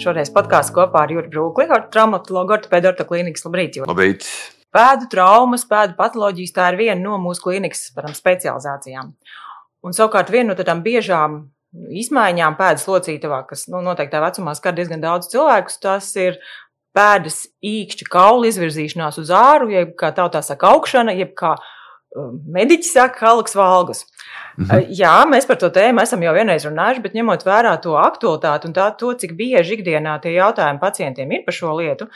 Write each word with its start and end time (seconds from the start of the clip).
Šoreiz 0.00 0.30
podkāstā 0.32 0.74
kopā 0.78 1.04
ar 1.04 1.12
Jurgu 1.12 1.34
Brūkli, 1.34 1.66
ar 1.68 1.84
traumatologu 1.92 2.56
ortopēdu 2.56 2.88
orto 2.90 3.04
klīnikas. 3.08 3.44
Labrīt! 3.44 3.76
Jūri. 3.76 3.90
Labrīt! 3.90 4.26
Pēdu 4.72 5.08
traumas, 5.10 5.66
pēdu 5.68 5.96
patoloģijas 5.98 6.54
tā 6.56 6.68
ir 6.70 6.78
viena 6.78 7.00
no 7.02 7.18
mūsu 7.20 7.42
klīnikas 7.44 7.88
param, 7.96 8.14
specializācijām. 8.16 9.10
Un 9.84 9.96
savukārt 9.96 10.30
viena 10.32 10.52
no 10.52 10.56
tādām 10.58 10.80
biežām 10.84 11.40
izmaiņām 12.00 12.56
pēdas 12.58 12.86
locītavā, 12.88 13.42
kas 13.50 13.66
nu, 13.70 13.82
noteiktā 13.84 14.22
vecumā 14.22 14.54
skar 14.58 14.76
diezgan 14.78 15.02
daudz 15.02 15.30
cilvēkus, 15.32 15.80
tas 15.82 16.08
ir 16.18 16.38
pēdas 16.96 17.44
īkšķa 17.66 18.08
kaula 18.10 18.48
izvirzīšanās 18.50 19.20
uz 19.22 19.30
āru, 19.34 19.70
jeb 19.74 19.92
kā 19.98 20.10
tautā 20.16 20.42
saka 20.46 20.72
augšana, 20.74 21.14
jeb 21.18 21.34
kā 21.38 21.54
um, 21.56 21.68
mediķi 22.16 22.88
saka 22.88 23.26
halks 23.26 23.54
valgas. 23.54 24.04
Mhm. 24.58 24.90
Jā, 24.98 25.14
mēs 25.30 25.46
par 25.46 25.58
to 25.60 25.70
tēmu 25.72 26.02
esam 26.02 26.22
jau 26.24 26.34
vienreiz 26.34 26.66
runājuši, 26.66 27.02
bet 27.04 27.16
ņemot 27.16 27.44
vērā 27.46 27.76
to 27.82 27.94
aktualitāti 28.00 28.68
un 28.68 28.74
tā, 28.76 28.88
to, 28.98 29.12
cik 29.14 29.36
bieži 29.38 29.78
ikdienā 29.78 30.18
tie 30.22 30.34
jautājumi 30.34 30.82
pacientiem 30.82 31.30
ir 31.32 31.44
par 31.46 31.54
šo 31.54 31.74
lietu, 31.78 32.08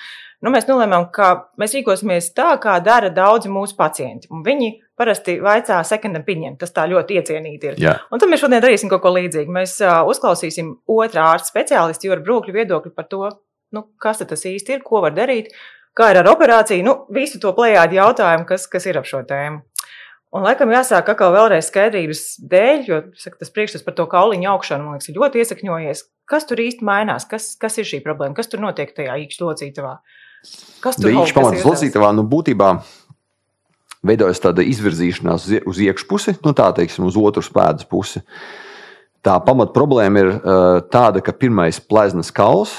nu, 0.43 0.51
mēs 0.51 0.67
nolēmām, 0.69 1.09
ka 1.15 1.51
mēs 1.61 1.77
rīkosimies 1.79 2.33
tā, 2.37 2.51
kā 2.61 2.77
dara 2.85 3.11
daudzi 3.15 3.53
mūsu 3.53 3.79
pacienti. 3.79 4.29
Un 4.35 4.43
viņi 4.47 4.73
parasti 4.99 5.39
vaicā 5.43 5.81
second 5.87 6.19
opinion, 6.21 6.59
tas 6.59 6.75
tā 6.75 6.87
ļoti 6.91 7.21
iecienīti 7.21 7.71
ir. 7.71 7.79
Jā. 7.83 7.95
Un 8.11 8.23
tad 8.23 8.31
mēs 8.31 8.43
šodien 8.45 8.63
darīsim 8.63 8.91
kaut 8.93 9.03
ko 9.07 9.15
līdzīgu. 9.15 9.55
Mēs 9.55 9.79
uh, 9.83 10.03
uzklausīsim 10.11 10.75
otrā 10.91 11.31
ārsta 11.35 11.55
speciālistu, 11.55 12.11
Jūra 12.11 12.23
Brūkļa 12.27 12.59
viedokli 12.59 12.93
par 12.95 13.09
to, 13.11 13.31
nu, 13.75 13.87
kas 13.99 14.23
tas 14.23 14.47
īsti 14.51 14.77
ir, 14.77 14.85
ko 14.87 15.03
var 15.07 15.17
darīt, 15.17 15.55
kā 15.97 16.11
ir 16.13 16.21
ar 16.23 16.31
operāciju, 16.35 16.85
nu, 16.87 16.99
visu 17.15 17.41
to 17.43 17.55
plējādi 17.57 17.99
jautājumu, 17.99 18.47
kas, 18.51 18.69
kas 18.71 18.91
ir 18.91 19.01
ap 19.01 19.09
šo 19.09 19.25
tēmu. 19.27 19.63
Un, 20.35 20.43
laikam, 20.43 20.73
jāsāk 20.75 21.13
atkal 21.13 21.31
vēlreiz 21.31 21.69
skaidrības 21.69 22.25
dēļ, 22.51 22.81
jo 22.89 22.97
saka, 23.23 23.39
tas 23.45 23.53
priekšstats 23.55 23.85
par 23.87 23.95
to 23.95 24.09
kauliņu 24.11 24.49
augšanu, 24.51 24.83
man 24.83 24.97
liekas, 24.97 25.13
ir 25.13 25.21
ļoti 25.21 25.41
iesakņojies. 25.45 26.03
Kas 26.27 26.49
tur 26.49 26.63
īsti 26.65 26.87
mainās? 26.89 27.27
Kas, 27.31 27.53
kas 27.61 27.79
ir 27.79 27.87
šī 27.87 28.01
problēma? 28.03 28.35
Kas 28.35 28.51
tur 28.51 28.65
notiek 28.65 28.91
tajā 28.97 29.15
īkšķa 29.27 29.47
locītavā? 29.47 29.95
Kas 30.83 30.99
tur 30.99 31.15
īkšķa 31.15 31.39
pamatas 31.39 31.69
locītavā? 31.69 32.11
Nu, 32.19 32.27
būtībā 32.27 32.73
veidojas 34.05 34.43
tāda 34.43 34.67
izvirzīšanās 34.67 35.47
uz, 35.63 35.83
iekšpusi, 35.87 36.39
nu 36.43 36.57
tā 36.57 36.67
teiksim, 36.81 37.07
uz 37.07 37.19
otras 37.21 37.53
pēdas 37.55 37.87
pusi. 37.87 38.27
Tā 39.25 39.39
pamat 39.47 39.71
problēma 39.77 40.21
ir 40.21 40.35
uh, 40.35 40.83
tāda, 40.91 41.23
ka 41.25 41.33
pirmais 41.33 41.79
pleznas 41.79 42.35
kauls, 42.35 42.75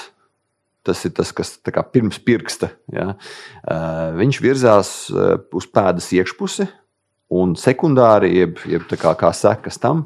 tas 0.85 1.07
ir 1.07 1.15
tas, 1.17 1.31
kas 1.33 1.55
kā, 1.63 1.81
pirms 1.87 2.19
pirksta, 2.21 2.75
ja, 2.93 3.13
uh, 3.15 4.09
viņš 4.19 4.43
virzās 4.43 4.97
uh, 5.15 5.37
uz 5.55 5.71
pēdas 5.71 6.11
iekšpusi 6.19 6.67
Un 7.33 7.55
sekundāri, 7.57 8.35
jeb, 8.37 8.59
jeb 8.69 8.85
kā, 9.01 9.15
kā 9.17 9.31
sekas 9.33 9.79
tam, 9.81 10.05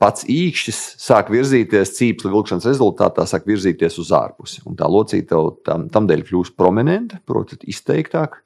pats 0.00 0.24
īkšķis 0.30 0.78
sāk 1.04 1.28
virzīties, 1.32 1.92
cīpsla 1.98 2.32
vilkšanas 2.32 2.68
rezultātā 2.70 3.26
sāk 3.28 3.44
virzīties 3.48 3.98
uz 4.00 4.12
ārpusi. 4.16 4.62
Un 4.64 4.78
tā 4.78 4.88
locīta 4.88 5.42
tam, 5.66 5.88
tam 5.92 6.08
dēļ 6.08 6.24
kļūst 6.30 6.56
prominenta, 6.56 7.20
proti, 7.28 7.60
izteiktāk. 7.68 8.40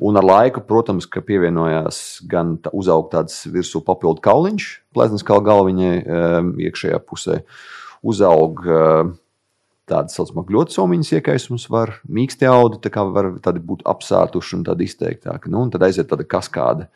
Un 0.00 0.16
ar 0.20 0.24
laiku, 0.24 0.60
protams, 0.64 1.06
ka 1.08 1.22
pievienojās 1.24 2.22
gan 2.28 2.56
tā, 2.60 2.72
uzaugt 2.76 3.14
tāds 3.14 3.38
virsū 3.48 3.80
papildu 3.84 4.20
kauliņš, 4.24 4.66
pleznas 4.96 5.24
kā 5.24 5.38
galviņai 5.44 5.94
iekšējā 6.68 7.00
pusē, 7.04 7.40
uzaug 8.04 8.60
tāda 9.90 10.12
saucamā 10.12 10.44
gļotisomiņas 10.48 11.12
iekaisums 11.18 11.66
var, 11.72 11.96
mīksti 12.10 12.48
audi, 12.50 12.80
tā 12.82 12.90
kā 12.94 13.04
var 13.08 13.30
tādi 13.42 13.62
būt 13.62 13.84
apsārtuši 13.88 14.58
un 14.58 14.64
tādi 14.66 14.88
izteiktāki. 14.88 15.52
Nu, 15.52 15.62
un 15.64 15.70
tad 15.74 15.86
aiziet 15.86 16.10
tāda 16.10 16.26
kaskāde 16.26 16.88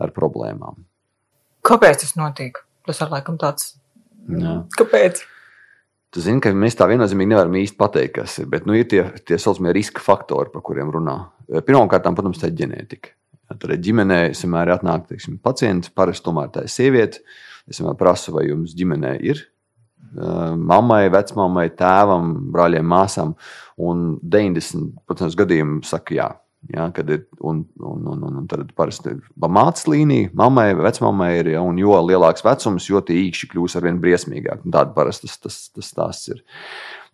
ar 0.00 0.14
problēmām. 0.16 0.80
Kāpēc 1.66 2.04
tas 2.04 2.16
notiek? 2.16 2.62
Tas 2.88 3.02
ir 3.04 3.12
laikam 3.12 3.36
tāds. 3.40 3.74
Jā. 4.30 4.62
Kāpēc? 4.78 5.20
Tu 6.10 6.24
zini, 6.24 6.40
ka 6.42 6.50
mēs 6.56 6.74
tā 6.78 6.88
viennozīmīgi 6.90 7.30
nevaram 7.30 7.54
īsti 7.60 7.78
pateikt, 7.78 8.16
kas 8.16 8.40
ir. 8.42 8.48
Bet 8.50 8.64
nu, 8.66 8.74
ir 8.74 8.88
tie 8.90 9.04
tā 9.26 9.38
saucamie 9.38 9.74
riska 9.76 10.02
faktori, 10.02 10.50
par 10.50 10.64
kuriem 10.66 10.90
runā. 10.90 11.20
Pirmkārt, 11.66 12.08
protams, 12.16 12.40
tā 12.40 12.50
ir 12.50 12.56
ģenētika. 12.64 13.14
Tad 13.50 13.72
ģimenē 13.84 14.18
vienmēr 14.32 14.72
atnāk 14.76 15.08
teiksim, 15.10 15.38
pacients, 15.42 15.90
parasti 15.94 16.26
tomēr 16.26 16.50
tā 16.54 16.64
ir 16.66 16.72
sieviete. 16.72 17.22
Es 17.70 17.78
vienmēr 17.78 17.98
prasu, 17.98 18.34
vai 18.34 18.48
jums 18.48 18.74
ģimenē 18.78 19.16
ir 19.26 19.44
mammai, 20.14 21.04
vecmāmai, 21.12 21.70
tēvam, 21.78 22.32
brāļiem, 22.54 22.86
māsām. 22.86 23.34
Un 23.80 24.14
90% 24.22 25.38
gadījumu 25.38 25.82
saka, 25.86 26.16
jā. 26.16 26.30
Ja, 26.68 26.90
ir, 26.92 27.22
un, 27.40 27.62
un, 27.80 28.02
un, 28.12 28.24
un, 28.28 28.46
tad 28.46 28.68
parasti 28.76 29.14
mācības 29.40 29.86
līnija, 29.88 30.28
mammai, 30.36 30.74
vecmāmai 30.76 31.30
ir, 31.38 31.48
ja, 31.54 31.62
un 31.64 31.78
jo 31.80 31.94
lielāks 32.04 32.44
vecums, 32.44 32.84
jo 32.90 33.00
tie 33.00 33.16
īkšķi 33.16 33.48
kļūs 33.54 33.78
ar 33.78 33.86
vien 33.86 34.00
briesmīgāk. 34.02 34.66
Tāda 34.66 34.92
parasti 34.92 35.30
tas, 35.30 35.38
tas, 35.40 35.56
tas 35.72 35.88
stāsts 35.88 36.28
ir. 36.34 36.42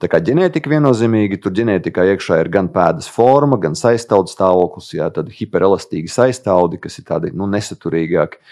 Tā 0.03 0.11
kā 0.11 0.19
ģenētika 0.21 0.73
viennozīmīgi, 0.75 1.39
tur 1.41 1.55
ģenētikā 1.57 2.09
iekšā 2.11 2.41
ir 2.43 2.51
gan 2.53 2.73
pēdas 2.75 3.07
forma, 3.09 3.57
gan 3.63 3.79
saistāvdu 3.79 4.35
stāvoklis, 4.35 4.91
jā, 4.99 5.07
tad 5.15 5.31
hiperelastīgi 5.33 6.11
saistāvdi, 6.11 6.83
kas 6.83 6.99
ir 6.99 7.07
tādi 7.07 7.31
nu, 7.33 7.47
nesaturīgāki. 7.55 8.43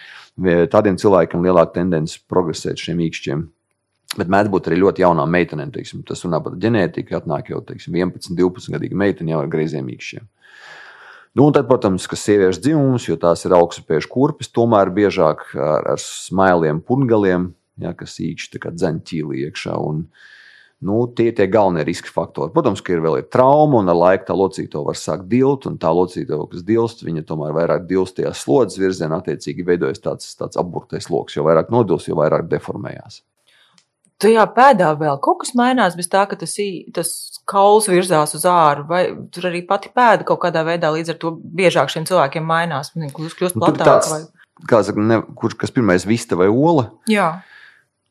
Tādiem 0.71 0.97
cilvēkiem 1.03 1.43
lielāka 1.43 1.81
tendence 1.81 2.23
progresēt 2.31 2.87
šiem 2.87 3.03
īkšķiem. 3.11 3.45
Bet 4.15 4.31
mēdz 4.31 4.51
būt 4.53 4.69
arī 4.71 4.79
ļoti 4.79 5.03
jaunām 5.03 5.33
meitenēm. 5.35 5.73
Teiksim, 5.75 6.05
tas 6.07 6.23
runā 6.27 6.39
par 6.45 6.55
ģenētiku. 6.63 7.17
Atnāk 7.19 7.51
jau 7.51 7.61
teiksim, 7.67 7.97
11, 7.99 8.37
12 8.39 8.75
gadīga 8.77 8.99
meitene 9.01 9.35
jau 9.35 9.41
ar 9.43 9.51
greiziem 9.51 9.89
īkšķiem. 9.95 10.29
Nu, 11.35 11.49
tad, 11.51 11.67
protams, 11.67 12.05
ka 12.07 12.15
sieviešu 12.15 12.63
dzimums, 12.63 13.09
jo 13.09 13.17
tās 13.19 13.43
ir 13.43 13.57
augstspējas 13.57 14.07
kurpes, 14.07 14.53
tomēr 14.55 14.93
biežāk 14.95 15.49
ar, 15.59 15.89
ar 15.97 15.99
smailiem, 15.99 16.79
pungaliem, 16.87 17.49
ja, 17.83 17.91
kas 17.99 18.21
īkšķi 18.23 18.63
dzeņ 18.69 19.03
ķīlī 19.11 19.43
iekšā. 19.49 19.75
Un, 19.83 20.05
nu, 20.87 21.01
tie 21.11 21.33
ir 21.33 21.35
tie 21.35 21.49
galvenie 21.51 21.83
riska 21.89 22.15
faktori. 22.15 22.55
Protams, 22.55 22.85
ka 22.87 22.95
ir 22.95 23.03
vēl 23.03 23.19
ir 23.19 23.29
trauma, 23.35 23.83
un 23.83 23.91
ar 23.91 23.99
laiku 23.99 24.31
tā 24.31 24.39
locīto 24.39 24.85
var 24.87 25.01
sākt 25.01 25.27
dilt, 25.35 25.67
un 25.67 25.75
tā 25.83 25.91
locīto, 25.91 26.39
kas 26.55 26.63
dilst, 26.63 27.03
viņa 27.03 27.27
tomēr 27.27 27.59
vairāk 27.59 27.91
dilst 27.91 28.21
tajā 28.21 28.31
slodzes 28.39 28.79
virzienā, 28.79 29.19
attiecīgi 29.19 29.67
veidojas 29.67 30.07
tāds, 30.07 30.37
tāds 30.39 30.61
apburtais 30.61 31.11
lokus. 31.11 31.35
Jo 31.35 31.51
vairāk 31.51 31.75
nodils, 31.75 32.07
jo 32.07 32.23
vairāk 32.23 32.47
deformējās 32.47 33.25
tajā 34.25 34.45
pēdā 34.57 34.91
vēl 34.99 35.19
kaut 35.23 35.43
kas 35.45 35.55
mainās, 35.59 35.97
bez 35.99 36.09
tā, 36.11 36.25
ka 36.31 36.39
tas, 36.41 36.57
tas 36.97 37.11
kauls 37.49 37.89
virzās 37.91 38.35
uz 38.39 38.45
āru, 38.49 38.87
vai 38.89 39.07
tur 39.33 39.51
arī 39.51 39.63
pati 39.69 39.93
pēda 39.95 40.27
kaut 40.29 40.43
kādā 40.45 40.65
veidā 40.67 40.93
līdz 40.95 41.15
ar 41.15 41.21
to 41.21 41.35
biežāk 41.37 41.93
šiem 41.93 42.09
cilvēkiem 42.09 42.47
mainās, 42.49 42.95
kļūst, 42.97 43.39
kļūst 43.41 43.59
nu, 43.59 43.65
platāk. 43.65 44.09
Vai... 44.11 44.23
Kā 44.71 44.81
saka, 44.87 45.03
ne, 45.03 45.21
kurš 45.37 45.59
kas 45.61 45.75
pirmais 45.75 46.07
vista 46.09 46.39
vai 46.41 46.49
ola? 46.49 46.89
Jā. 47.11 47.35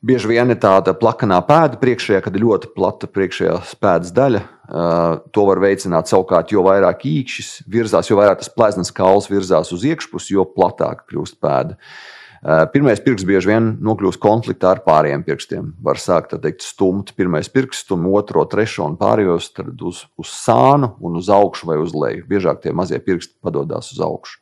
Bieži 0.03 0.33
vien 0.33 0.51
ir 0.51 0.59
tāda 0.59 0.91
plakanā 0.99 1.37
pēda 1.47 1.79
priekšējā, 1.79 2.19
kad 2.25 2.35
ir 2.35 2.43
ļoti 2.43 2.73
plata 2.75 3.07
priekšējā 3.07 3.53
pēdas 3.79 4.11
daļa. 4.15 4.41
Uh, 4.63 5.21
to 5.35 5.45
var 5.47 5.61
veicināt 5.63 6.09
savukārt, 6.11 6.51
jo 6.51 6.63
vairāk 6.65 7.05
īkšķis 7.07 7.53
virzās, 7.71 8.09
jo 8.09 8.17
vairāk 8.19 8.41
tas 8.41 8.51
pleznas 8.51 8.91
kauls 8.95 9.29
virzās 9.31 9.71
uz 9.75 9.85
iekšpusi, 9.87 10.35
jo 10.35 10.45
platāk 10.49 11.05
kļūst 11.07 11.39
pēda. 11.43 11.77
Uh, 11.77 12.22
pirmais 12.43 12.99
pirksts 12.99 13.27
bieži 13.27 13.53
vien 13.53 13.69
nokļūst 13.83 14.19
konfliktā 14.21 14.73
ar 14.73 14.81
pārējiem 14.83 15.23
pirkstiem. 15.23 15.69
Var 15.83 15.99
sākt 16.01 16.35
teikt, 16.43 16.65
stumt 16.65 17.13
pirmais 17.15 17.47
pirksts, 17.51 17.85
stumt 17.87 18.09
otro, 18.11 18.43
trešo 18.51 18.87
un 18.89 18.97
pārējos 18.99 19.51
uz, 19.79 20.03
uz 20.19 20.33
sānu 20.33 20.93
un 20.99 21.19
uz 21.21 21.31
augšu 21.31 21.69
vai 21.71 21.77
uz 21.79 21.95
leju. 21.95 22.25
Biežāk 22.27 22.59
tie 22.63 22.75
mazie 22.75 22.99
pirksti 22.99 23.37
padodas 23.43 23.93
uz 23.95 24.03
augšu. 24.03 24.41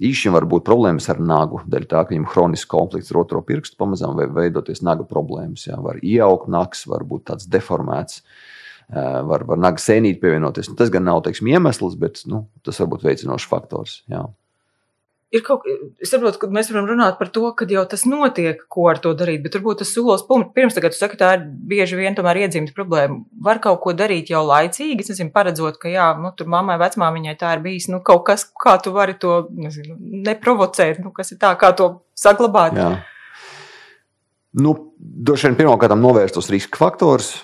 Īšiem 0.00 0.32
var 0.32 0.46
būt 0.48 0.64
problēmas 0.64 1.10
ar 1.12 1.18
nagu, 1.20 1.60
dēļ 1.68 1.84
tā, 1.90 2.04
ka 2.06 2.14
viņam 2.14 2.24
ir 2.24 2.32
kronisks 2.32 2.70
konflikts 2.70 3.10
ar 3.12 3.18
otro 3.20 3.42
pirkstu, 3.44 3.76
pamazām 3.82 4.16
veidoties 4.32 4.80
naga 4.86 5.04
problēmas. 5.04 5.66
Jā. 5.66 5.76
Var 5.76 6.00
iejaukt 6.00 6.48
naks, 6.48 6.86
var 6.88 7.04
būt 7.04 7.26
tāds 7.28 7.50
deformēts, 7.50 8.22
eh, 8.88 9.20
var, 9.28 9.44
var 9.44 9.60
naga 9.60 9.82
sēnīt 9.82 10.22
pievienoties. 10.22 10.70
Nu, 10.70 10.78
tas 10.78 10.94
gan 10.94 11.04
nav 11.04 11.20
teiksim, 11.26 11.50
iemesls, 11.52 11.98
bet 12.00 12.22
nu, 12.30 12.46
tas 12.64 12.80
var 12.80 12.94
būt 12.94 13.04
veicinošs 13.10 13.50
faktors. 13.50 14.00
Jā 14.08 14.24
ir 15.30 15.42
kaut 15.46 15.62
kas, 15.64 16.10
saprotu, 16.10 16.40
ka 16.42 16.48
mēs 16.52 16.70
varam 16.72 16.88
runāt 16.90 17.18
par 17.20 17.30
to, 17.32 17.44
ka 17.56 17.66
jau 17.70 17.84
tas 17.88 18.02
notiek, 18.08 18.62
ko 18.72 18.88
ar 18.90 18.98
to 19.02 19.12
darīt, 19.18 19.42
bet 19.44 19.56
varbūt 19.56 19.82
tas 19.82 19.92
solis 19.94 20.24
pirms 20.54 20.76
tagad, 20.76 20.96
saka, 20.96 21.18
tā 21.20 21.30
ir 21.36 21.44
bieži 21.70 21.98
vien 21.98 22.16
tomēr 22.18 22.42
iedzimta 22.42 22.74
problēma. 22.76 23.20
Var 23.46 23.60
kaut 23.62 23.80
ko 23.84 23.94
darīt 23.96 24.32
jau 24.32 24.42
laicīgi, 24.46 24.98
es 25.04 25.12
nezinu, 25.12 25.32
paredzot, 25.34 25.78
ka 25.82 25.92
jā, 25.92 26.10
nu, 26.18 26.32
tur 26.36 26.50
mammai, 26.50 26.80
vecmāmiņai 26.82 27.36
tā 27.40 27.54
ir 27.56 27.62
bijis, 27.66 27.86
nu, 27.92 28.02
kaut 28.06 28.24
kas, 28.26 28.48
kā 28.64 28.76
tu 28.82 28.94
vari 28.96 29.14
to, 29.20 29.44
nezinu, 29.54 29.98
neprovocēt, 30.26 31.02
nu, 31.04 31.14
kas 31.14 31.30
ir 31.34 31.40
tā, 31.42 31.54
kā 31.60 31.70
to 31.78 31.92
saglabāt. 32.18 32.78
Jā. 32.78 32.90
Nu, 34.60 34.74
droši 34.98 35.50
vien 35.50 35.60
pirmkārt 35.60 35.94
novērst 35.94 36.34
tos 36.38 36.50
riska 36.50 36.80
faktorus. 36.80 37.36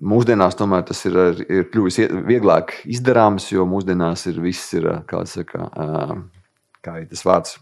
Mūsdienās 0.00 0.56
tomēr 0.56 0.84
tas 0.88 1.00
ir, 1.08 1.16
ir 1.44 1.66
kļuvis 1.72 1.98
vieglāk 2.28 2.72
izdarāms, 2.88 3.50
jo 3.52 3.66
mūsdienās 3.68 4.26
ir 4.30 4.38
viss, 4.40 4.72
ir, 4.76 4.86
kā 5.08 5.22
saka, 5.28 5.68
kā 6.84 7.00
ir 7.02 7.10
tas 7.10 7.24
vārds. 7.26 7.58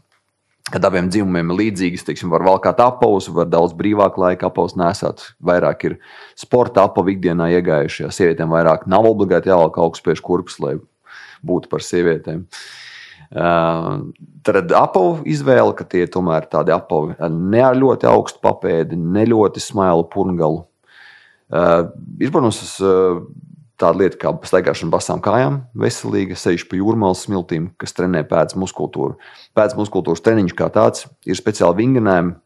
Kad 0.68 0.84
abiem 0.84 1.06
dzimumiem 1.08 1.54
ir 1.54 1.58
līdzīgas, 1.62 2.04
teiksim, 2.04 2.28
var 2.28 2.44
valkāt 2.44 2.80
apavus, 2.84 3.30
var 3.32 3.48
daudz 3.48 3.72
brīvāk 3.76 4.18
laika 4.20 4.50
apavus 4.50 4.74
nesāt. 4.76 5.30
Vairāk 5.40 5.86
ir 5.88 5.94
sporta 6.36 6.84
apavi 6.84 7.14
ikdienā 7.16 7.46
iegājušie. 7.56 8.10
Sievietēm 8.12 8.52
vairāk 8.52 8.84
nav 8.90 9.08
obligāti 9.08 9.48
jāvelk 9.48 9.78
augstspējas 9.80 10.20
kurpes, 10.24 10.58
lai 10.60 10.74
būtu 11.46 11.72
par 11.72 11.84
sievietēm. 11.84 12.44
Uh, 13.28 14.08
tad 14.44 14.72
apavu 14.76 15.22
izvēle, 15.28 15.72
ka 15.76 15.84
tie 15.88 16.06
tomēr 16.08 16.46
tādi 16.48 16.72
apavi 16.72 17.16
ne 17.28 17.60
ar 17.64 17.76
ļoti 17.76 18.08
augstu 18.08 18.40
papēdi, 18.44 18.96
ne 18.96 19.24
ļoti 19.28 19.60
smailu 19.60 20.06
purgalu. 20.12 20.62
Uh, 21.48 21.88
ir, 22.20 22.32
protams, 22.32 22.60
uh, 22.84 23.24
tāda 23.78 24.02
lieta 24.02 24.19
kā 24.20 24.32
staigāšana 24.50 24.92
basām 24.92 25.22
kājām, 25.25 25.62
veselīga, 25.78 26.36
sevišķi 26.38 26.69
pa 26.70 26.80
jūrmālas 26.80 27.25
smiltīm, 27.26 27.70
kas 27.80 27.94
trenē 27.96 28.25
pēdas 28.28 28.58
muskultūru. 28.58 29.16
Pēdas 29.56 29.78
muskultūras 29.78 30.25
treniņš 30.26 30.54
kā 30.58 30.69
tāds 30.75 31.06
ir 31.28 31.38
speciāli 31.38 31.84
vingrinājumi. 31.84 32.36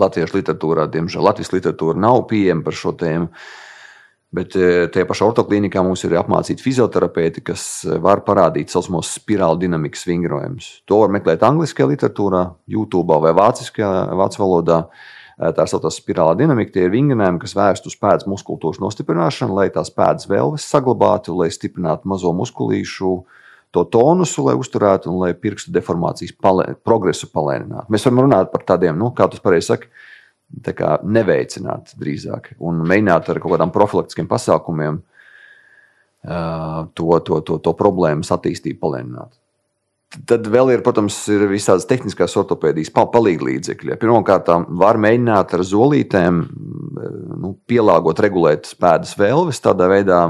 Latviešu 0.00 0.40
literatūrā, 0.40 0.88
diemžēl, 0.90 1.22
Latvijas 1.22 1.52
literatūra 1.54 2.00
nav 2.02 2.24
pieejama 2.30 2.64
par 2.66 2.74
šo 2.74 2.94
tēmu. 2.98 3.28
Bet 4.34 4.56
e, 4.58 4.88
tajā 4.90 5.06
pašā 5.06 5.28
ortoklinikā 5.28 5.82
mums 5.86 6.02
ir 6.06 6.16
apmācīti 6.18 6.64
fizioterapeiti, 6.64 7.44
kas 7.46 7.64
e, 7.86 8.00
var 8.02 8.24
parādīt 8.26 8.66
tā 8.66 8.74
saucamos 8.74 9.12
spirāli 9.20 9.62
dinamikas 9.62 10.02
vingrojumus. 10.08 10.70
To 10.90 10.98
var 11.04 11.14
meklēt 11.14 11.44
angļuiskajā 11.46 11.86
literatūrā, 11.92 12.40
YouTube 12.74 13.20
vai 13.22 13.30
vāciskajā 13.38 13.92
vācu 14.18 14.42
valodā. 14.42 14.80
Tā 15.34 15.64
saucamā 15.66 15.90
spirāla 15.90 16.36
dinamika 16.38 16.76
tie 16.76 16.84
ir 16.86 16.92
vingrinājumi, 16.92 17.40
kas 17.42 17.56
vērsti 17.58 17.90
uz 17.90 17.96
pēdas 17.98 18.28
muskultūras 18.30 18.78
nostiprināšanu, 18.82 19.56
lai 19.58 19.66
tās 19.74 19.90
pēdas 19.90 20.28
vēlves 20.30 20.66
saglabātu, 20.70 21.34
lai 21.34 21.48
stiprinātu 21.50 22.06
mazo 22.10 22.30
muskulīšu 22.38 23.14
to 23.74 23.82
tonusu, 23.90 24.44
lai 24.46 24.54
uzturētu 24.54 25.10
un 25.10 25.18
lai 25.24 25.32
pirkstu 25.34 25.74
deformācijas 25.74 26.36
palē, 26.38 26.68
progresu 26.86 27.26
palēninātu. 27.34 27.90
Mēs 27.90 28.06
varam 28.06 28.22
runāt 28.28 28.52
par 28.52 28.62
tādiem, 28.68 28.94
nu, 29.00 29.10
kā 29.10 29.26
tas 29.32 29.42
pareizi 29.42 29.72
saka, 29.72 29.90
kā 30.70 30.98
neveicināt 31.02 31.96
drīzāk 31.98 32.52
un 32.62 32.84
mēģināt 32.86 33.32
ar 33.32 33.42
kaut 33.42 33.56
kādām 33.56 33.74
profilaktiskiem 33.74 34.30
pasākumiem 34.30 35.02
to, 36.22 37.08
to, 37.26 37.40
to, 37.42 37.58
to 37.58 37.74
problēmas 37.74 38.30
attīstību 38.30 38.78
palēnināt. 38.86 39.34
Tad 40.28 40.46
vēl 40.46 40.70
ir, 40.74 40.82
protams, 40.86 41.16
ir 41.32 41.42
visādas 41.50 41.88
tehniskās 41.90 42.36
ortopēdijas 42.38 42.92
palīdzekļi. 42.94 43.96
Pirmkārt, 43.98 44.50
var 44.78 44.98
mēģināt 45.02 45.56
ar 45.56 45.64
zolītēm 45.66 46.40
nu, 47.42 47.50
pielāgot, 47.68 48.22
regulēt 48.22 48.70
pēdas 48.80 49.16
vēlves, 49.18 49.62
tādā 49.64 49.88
veidā 49.90 50.20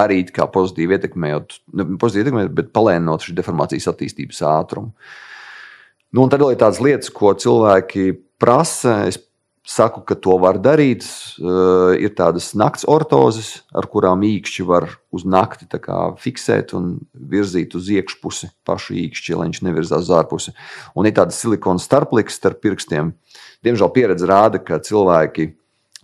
arī 0.00 0.22
pozitīvi 0.32 0.96
ietekmējot, 0.96 1.58
ne 1.76 1.88
pozitīvi 2.00 2.24
ietekmējot, 2.24 2.56
bet 2.56 2.72
palēninot 2.76 3.26
šīs 3.26 3.36
deformācijas 3.42 3.90
attīstības 3.92 4.42
ātrumu. 4.48 4.94
Nu, 6.16 6.24
tad 6.32 6.40
vēl 6.40 6.54
ir 6.54 6.62
tādas 6.62 6.80
lietas, 6.80 7.12
ko 7.12 7.34
cilvēki 7.36 8.14
prasa. 8.40 9.02
Es 9.10 9.20
saku, 9.66 10.00
ka 10.06 10.14
to 10.14 10.36
var 10.40 10.60
darīt. 10.62 11.04
Uh, 11.36 11.92
ir 11.98 12.14
tādas 12.16 12.52
nakts 12.56 12.86
ortozes, 12.88 13.66
ar 13.74 13.88
kurām 13.90 14.22
īkšķi 14.26 14.66
var 14.68 14.88
uz 15.14 15.26
nakti 15.26 15.66
fiksēt 16.22 16.72
un 16.78 16.96
virzīt 17.12 17.74
uz 17.74 17.90
iekšpusi 17.90 18.52
pašu 18.66 18.96
īkšķi, 19.02 19.36
lai 19.36 19.50
viņš 19.50 19.62
nevirzās 19.66 20.06
uz 20.06 20.14
ārpusi. 20.14 20.54
Un 20.94 21.10
ir 21.10 21.16
tādas 21.18 21.40
silikona 21.42 21.82
starpliks 21.82 22.38
starp 22.38 22.62
pirkstiem. 22.62 23.12
Diemžēl 23.66 23.92
pieredze 23.92 24.28
rāda, 24.30 24.62
ka 24.62 24.78
cilvēki 24.78 25.50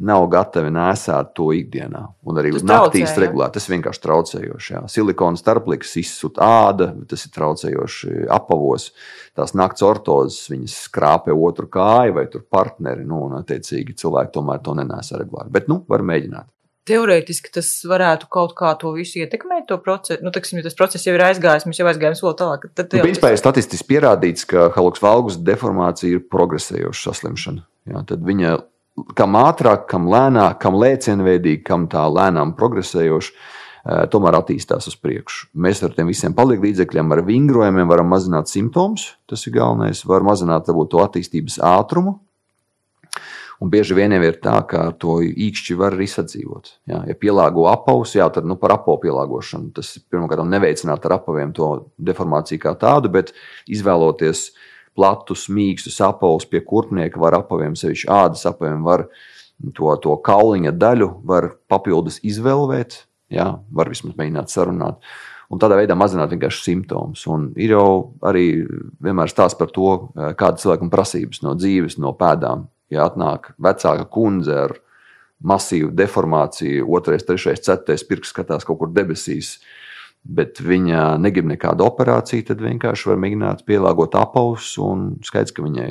nav 0.02 0.26
gatavi 0.32 0.72
nesāt 0.74 1.32
to 1.36 1.50
ikdienā. 1.54 2.02
Un 2.28 2.40
arī 2.40 2.52
uz 2.56 2.64
naktīs 2.66 3.14
regulāri 3.20 3.54
tas 3.56 3.68
vienkārši 3.70 4.02
traucējoši. 4.06 4.72
Jā. 4.74 4.82
Silikona 4.90 5.38
starpliks 5.40 5.94
izsūta 6.02 6.46
āda, 6.66 6.90
tas 7.10 7.26
ir 7.26 7.34
traucējoši 7.36 8.24
apavos. 8.32 8.90
Tās 9.38 9.54
nakts 9.58 9.84
ortozes, 9.86 10.48
viņas 10.52 10.78
skrāpē 10.88 11.34
otru 11.34 11.70
kāju 11.72 12.18
vai 12.18 12.26
partneri. 12.28 13.06
Nu, 13.08 13.24
un, 13.28 13.38
attiecīgi, 13.40 13.96
cilvēki 14.02 14.34
tomēr 14.34 14.64
to 14.64 14.74
nenēsā 14.78 15.22
regulāri. 15.22 15.52
Bet, 15.54 15.70
nu, 15.72 15.82
var 15.88 16.04
mēģināt. 16.06 16.50
Teorētiski 16.88 17.52
tas 17.54 17.68
varētu 17.86 18.26
kaut 18.32 18.56
kā 18.58 18.72
to 18.80 18.90
visu 18.96 19.20
ietekmēt, 19.22 19.68
to 19.68 19.76
procesu. 19.78 20.18
Nu, 20.26 20.32
teksim, 20.34 20.58
ja 20.58 20.66
tas 20.66 20.74
process 20.74 21.06
jau 21.06 21.14
ir 21.14 21.22
aizgājis, 21.22 21.68
mēs 21.68 21.78
jau 21.78 21.86
aizgājām 21.86 22.16
soli 22.18 22.34
tālāk. 22.40 22.66
Tad, 22.74 22.88
nu, 22.90 23.04
principā, 23.06 23.30
ir 23.30 23.38
statistiski 23.38 23.86
pierādīts, 23.92 24.48
ka 24.50 24.66
haluks 24.74 25.02
valgus 25.04 25.38
deformācija 25.46 26.18
ir 26.18 26.24
progresējoša 26.32 27.04
saslimšana. 27.06 27.62
Jā, 27.92 28.02
tad 28.10 28.26
viņa 28.26 28.56
kam 29.16 29.36
ātrāk, 29.40 29.86
kam 29.90 30.06
lēnāk, 30.10 30.58
kam 30.62 30.76
lēcienveidīgi, 30.80 31.62
kam 31.66 31.88
tā 31.90 32.04
lēnām 32.12 32.54
progresējoši, 32.58 33.32
eh, 33.32 34.02
tomēr 34.12 34.38
attīstās 34.40 34.88
uz 34.88 34.96
priekšu. 34.96 35.48
Mēs 35.56 35.82
ar 35.82 35.94
tiem 35.96 36.10
visiem 36.12 36.34
palīdzekļiem, 36.34 37.12
ar 37.12 37.22
vingrojumiem 37.22 37.88
varam 37.88 38.08
mazināt 38.08 38.48
simptomus. 38.48 39.14
Tas 39.26 39.46
ir 39.46 39.54
galvenais. 39.54 40.04
Var 40.04 40.20
mazināt 40.20 40.66
varbūt, 40.66 40.90
to 40.90 40.98
attīstības 40.98 41.58
ātrumu. 41.58 42.18
Un 43.62 43.70
bieži 43.70 43.94
vien 43.94 44.10
ir 44.10 44.40
tā, 44.42 44.66
ka 44.66 44.90
to 44.90 45.20
īkšķi 45.22 45.76
var 45.78 45.92
arī 45.92 46.08
sadzīvot. 46.10 46.78
Jā, 46.88 47.06
ja 47.06 47.14
pielāgo 47.14 47.70
apavus, 47.70 48.16
jā, 48.16 48.26
tad 48.32 48.44
nu, 48.44 48.56
par 48.56 48.72
apavu 48.72 48.98
pielāgošanu 49.04 49.72
tas 49.72 49.98
pirmkārt 50.10 50.42
neveicināt 50.50 51.04
ar 51.06 51.12
apaviem 51.20 51.52
to 51.54 51.86
deformāciju 51.96 52.58
kā 52.58 52.74
tādu, 52.74 53.08
bet 53.08 53.32
izvēloties 53.70 54.50
uh, 54.50 54.71
platus, 54.96 55.46
mīkstus 55.52 55.98
apavus 56.04 56.46
pie 56.48 56.62
kurpnieka, 56.66 57.20
var 57.20 57.38
apaviem, 57.40 57.76
sevišķi 57.78 58.10
ādas 58.12 58.44
apaviem, 58.48 58.82
var 58.84 59.06
to, 59.76 59.90
to 60.02 60.16
kauliņa 60.26 60.72
daļu 60.76 61.10
var 61.28 61.52
papildus 61.70 62.20
izvēlēt, 62.26 63.02
jā, 63.32 63.48
var 63.72 63.92
vismaz 63.92 64.16
mēģināt 64.18 64.52
sarunāt. 64.52 65.00
Un 65.52 65.60
tādā 65.60 65.76
veidā 65.76 65.92
mazināt 65.98 66.32
vienkārši 66.32 66.62
simptomus. 66.64 67.26
Un 67.28 67.50
ir 67.60 67.74
jau 67.74 68.14
arī 68.24 68.46
vienmēr 69.04 69.28
stāsts 69.28 69.58
par 69.58 69.68
to, 69.74 69.90
kāda 70.16 70.60
cilvēkam 70.62 70.88
prasības 70.92 71.42
no 71.44 71.52
dzīves, 71.58 71.98
no 72.00 72.14
pēdām. 72.16 72.70
Ja 72.92 73.04
atnāk 73.08 73.50
vecāka 73.60 74.06
kundze 74.12 74.56
ar 74.66 74.74
masīvu 75.44 75.90
deformāciju, 75.96 76.88
otrais, 76.96 77.24
trešais, 77.28 77.60
ceturtais 77.64 78.04
pirksts 78.08 78.32
skatās 78.32 78.64
kaut 78.68 78.78
kur 78.80 78.92
debesīs, 78.94 79.56
uh, 79.58 79.91
bet 80.22 80.60
viņa 80.62 81.16
negrib 81.22 81.48
nekādu 81.50 81.86
operāciju, 81.86 82.46
tad 82.48 82.62
vienkārši 82.62 83.10
var 83.10 83.20
mēģināt 83.22 83.66
pielāgot 83.68 84.16
apavus. 84.18 84.74
Skaidrs, 85.26 85.54
ka 85.56 85.66
viņai 85.66 85.90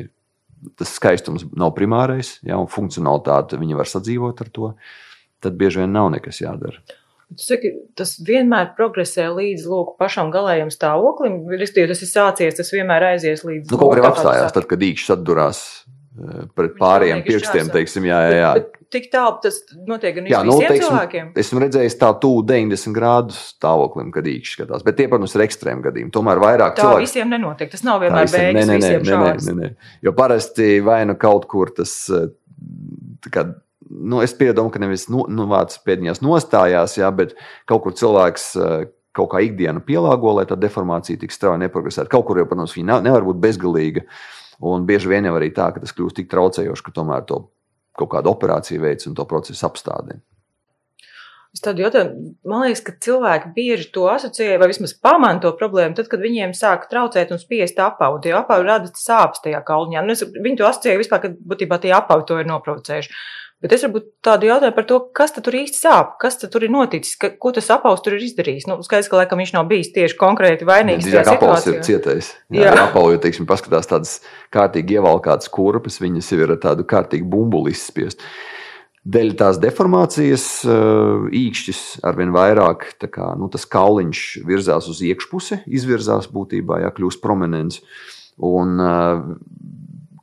tas 0.77 0.93
skaistums 0.95 1.45
nav 1.57 1.73
primārais, 1.77 2.35
ja, 2.45 2.59
un 2.61 2.69
funkcionalitāte 2.71 3.59
viņa 3.59 3.79
var 3.79 3.89
sadzīvot 3.89 4.43
ar 4.43 4.51
to. 4.53 4.73
Tad 5.41 5.55
bieži 5.57 5.81
vien 5.81 5.95
nav 5.95 6.11
nekas 6.13 6.41
jādara. 6.43 6.83
Saki, 7.39 7.71
tas 7.95 8.17
vienmēr 8.27 8.73
progresē 8.75 9.29
līdz 9.31 9.63
lūk, 9.71 9.93
pašam 10.01 10.33
galējam 10.33 10.69
stāvoklim. 10.73 11.45
Ristīvi, 11.55 11.87
tas 11.89 12.03
ir 12.03 12.09
sācies, 12.11 12.57
tas 12.57 12.71
vienmēr 12.75 13.13
aizies 13.13 13.45
līdz. 13.47 13.71
Nu, 13.71 13.79
kaut 13.79 13.95
kur 13.95 14.09
apstājās, 14.09 14.51
tad, 14.53 14.67
kad 14.69 14.83
īkšķis 14.83 15.13
atdurās 15.15 15.61
pret 16.57 16.75
pārējiem 16.79 17.23
pirkstiem, 17.25 17.69
teiksim, 17.71 18.05
jā, 18.09 18.19
jā. 18.27 18.37
jā. 18.41 18.51
Bet, 18.57 18.81
tik 18.91 19.07
tālu 19.13 19.37
tas 19.43 19.61
notiek 19.87 20.17
gan 20.17 20.27
jā, 20.27 20.41
nu, 20.43 20.57
visiem 20.59 20.73
teiksim, 20.73 20.89
cilvēkiem. 20.89 21.31
Esmu 21.43 21.63
redzējis 21.63 21.97
tā 22.01 22.11
tuvu 22.23 22.43
90 22.49 22.95
grādu 22.97 23.35
stāvoklim, 23.37 24.11
kad 24.15 24.27
īkšķi 24.27 24.59
skatās. 24.59 24.83
Bet 24.87 24.99
tie, 24.99 25.07
protams, 25.11 25.35
ir 25.37 25.45
ekstrēmi 25.45 25.85
gadījumi. 25.87 26.13
Tomēr 26.15 26.43
vairāk 26.43 26.75
tā 26.75 26.83
cilvēku. 26.83 27.07
visiem 27.07 27.31
nenotiek. 27.31 27.71
Tas 27.71 27.85
nav 27.87 28.03
vienmēr 28.03 28.27
beigas. 28.27 28.59
Nē, 28.59 28.77
nē, 28.77 28.77
nē, 28.83 28.93
nē, 29.07 29.33
nē, 29.47 29.57
nē. 29.61 29.73
Jo 30.03 30.15
parasti 30.17 30.71
vai 30.85 31.03
nu 31.07 31.15
kaut 31.19 31.47
kur 31.51 31.71
tas. 31.77 31.95
Kā, 33.31 33.47
nu, 33.87 34.19
es 34.25 34.35
piedomu, 34.35 34.73
ka 34.73 34.81
nevis 34.83 35.07
nu, 35.11 35.23
nu, 35.31 35.47
vārds 35.51 35.79
pēdiņās 35.85 36.19
nostājās, 36.25 36.97
jā, 36.99 37.07
bet 37.15 37.37
kaut 37.69 37.85
kur 37.87 37.95
cilvēks 37.95 38.51
kaut 39.15 39.31
kā 39.33 39.41
ikdienu 39.43 39.83
pielāgo, 39.83 40.35
lai 40.37 40.45
tā 40.47 40.55
deformācija 40.59 41.19
tik 41.19 41.33
strauji 41.35 41.63
neprogresētu. 41.65 42.11
Kaut 42.11 42.27
kur 42.27 42.39
jau, 42.39 42.47
protams, 42.47 42.75
viņa 42.77 43.01
nevar 43.03 43.25
būt 43.27 43.41
bezgalīga. 43.43 44.05
Un 44.61 44.85
bieži 44.85 45.09
vien 45.09 45.25
jau 45.25 45.33
arī 45.37 45.49
tā, 45.55 45.71
ka 45.73 45.81
tas 45.81 45.93
kļūst 45.97 46.19
tik 46.19 46.29
traucējoši, 46.31 46.85
ka 46.85 46.93
tomēr 46.99 47.25
to 47.29 47.43
kaut 47.97 48.11
kādu 48.13 48.31
operāciju 48.31 48.83
veids 48.83 49.07
un 49.09 49.15
to 49.17 49.25
procesu 49.29 49.65
apstādina. 49.67 50.21
Es 51.51 51.59
tādu 51.59 51.83
jautājumu, 51.83 52.29
man 52.47 52.61
liekas, 52.63 52.79
ka 52.85 52.93
cilvēki 53.03 53.49
bieži 53.57 53.89
to 53.91 54.05
asociē 54.07 54.53
vai 54.61 54.69
vismaz 54.71 54.93
pamana 54.95 55.41
to 55.43 55.49
problēmu, 55.59 55.97
tad, 55.97 56.07
kad 56.07 56.21
viņiem 56.23 56.53
sāk 56.55 56.85
traucēt 56.91 57.33
un 57.35 57.41
spiest 57.41 57.81
apavu. 57.83 58.21
Tie 58.23 58.31
apavi 58.37 58.69
rada 58.69 58.87
sāpes 58.95 59.43
tajā 59.43 59.59
kaulņā. 59.67 60.05
Nu, 60.05 60.15
es, 60.15 60.23
viņi 60.23 60.61
to 60.61 60.69
asociē 60.69 60.95
vispār, 61.01 61.25
ka 61.25 61.33
būtībā 61.35 61.81
tie 61.83 61.91
apavi 61.97 62.23
to 62.29 62.39
ir 62.39 62.47
noprovocējuši. 62.47 63.11
Bet 63.61 63.75
es 63.75 63.83
varbūt 63.85 64.07
tādu 64.25 64.47
jautājumu 64.49 64.73
par 64.73 64.85
to, 64.89 64.95
kas 65.13 65.35
tur 65.35 65.53
īsti 65.53 65.77
sāp, 65.77 66.15
kas 66.21 66.39
tur 66.41 66.63
ir 66.65 66.71
noticis, 66.73 67.13
ka, 67.21 67.29
ko 67.37 67.51
tas 67.53 67.67
apaus 67.73 68.01
tur 68.01 68.15
ir 68.17 68.23
izdarījis. 68.25 68.65
Nu, 68.65 68.79
skaidrs, 68.81 69.09
ka 69.11 69.19
laikam 69.19 69.37
viņš 69.37 69.51
nav 69.53 69.67
bijis 69.69 69.91
tieši 69.93 70.17
konkrēti 70.17 70.65
vainīgs. 70.65 71.05
Jā, 71.05 71.21
apaus 71.29 71.67
ir 71.69 71.77
cietais. 71.85 72.31
Jā, 72.49 72.71
jā. 72.71 72.87
apaus, 72.87 73.11
jo, 73.13 73.19
teiksim, 73.21 73.45
paskatās 73.49 73.89
tādas 73.89 74.15
kārtīgi 74.53 74.97
ievalkātas 74.97 75.51
kurpes, 75.53 75.99
viņas 76.01 76.31
jau 76.33 76.39
ir 76.41 76.55
ar 76.55 76.61
tādu 76.63 76.87
kārtīgu 76.89 77.29
bumbuli 77.29 77.75
izspiest. 77.75 78.25
Dēļ 79.01 79.29
tās 79.37 79.57
deformācijas 79.61 80.47
īkšķis 81.37 81.81
arvien 82.05 82.33
vairāk, 82.33 82.87
kā, 83.13 83.31
nu, 83.37 83.49
tas 83.53 83.67
kauliņš 83.69 84.23
virzās 84.45 84.89
uz 84.89 85.03
iekšpusi, 85.05 85.63
izvirzās 85.69 86.29
būtībā, 86.33 86.81
ja 86.81 86.89
kļūst 86.93 87.21
prominents. 87.21 87.81
Un 88.41 88.81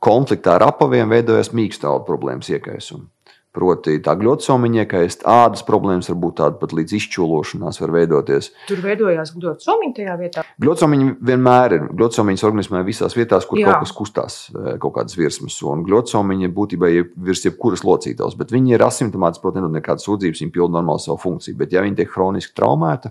konfliktā 0.03 0.57
ar 0.57 0.67
apaviem 0.71 1.11
veidojas 1.11 1.51
mīkstālu 1.55 2.03
problēmas 2.07 2.51
iekaisuma. 2.51 3.07
Proti, 3.49 3.95
tā 4.05 4.13
gļotisomiņa, 4.13 4.83
ka 4.85 4.99
ādas 5.25 5.63
problēmas 5.65 6.05
var 6.11 6.17
būt 6.21 6.35
tādas 6.37 6.59
pat 6.61 6.73
līdz 6.77 6.91
izčūlošanās, 6.99 7.79
var 7.81 7.93
veidoties. 7.95 8.51
Tur 8.69 8.83
veidojās 8.83 9.31
gļotisomiņa 9.33 9.95
tajā 9.97 10.17
vietā. 10.19 10.43
Gļotisomiņa 10.61 11.15
vienmēr 11.31 11.75
ir. 11.79 11.87
Gļotisomiņas 11.97 12.45
organismā 12.45 12.83
visās 12.85 13.17
vietās, 13.17 13.47
kur 13.49 13.57
Jā. 13.57 13.71
kaut 13.71 13.87
kas 13.87 13.95
kustās, 13.97 14.37
eh, 14.53 14.77
kaut 14.77 14.93
kādas 14.99 15.17
virsmas. 15.17 15.57
Un 15.65 15.81
gļotisomiņa 15.87 16.51
būtībā 16.53 16.91
ir 16.93 17.09
virs 17.17 17.41
jebkuras 17.47 17.81
locītavas, 17.81 18.37
bet 18.37 18.53
viņi 18.53 18.77
ir 18.77 18.85
asimptomātiski, 18.85 19.41
protams, 19.41 19.65
nedod 19.65 19.81
nekādas 19.81 20.05
sūdzības, 20.05 20.45
viņi 20.45 20.53
pilda 20.53 20.77
normāli 20.77 21.01
savu 21.07 21.17
funkciju. 21.17 21.57
Bet, 21.57 21.73
ja 21.73 21.81
viņi 21.81 22.03
tiek 22.03 22.13
hroniski 22.13 22.53
traumēti, 22.53 23.09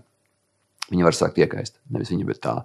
viņi 0.94 1.02
var 1.02 1.18
sākt 1.18 1.42
iekaist. 1.42 1.80
Nevis 1.90 2.14
viņi, 2.14 2.24
bet 2.30 2.44
tā. 2.46 2.62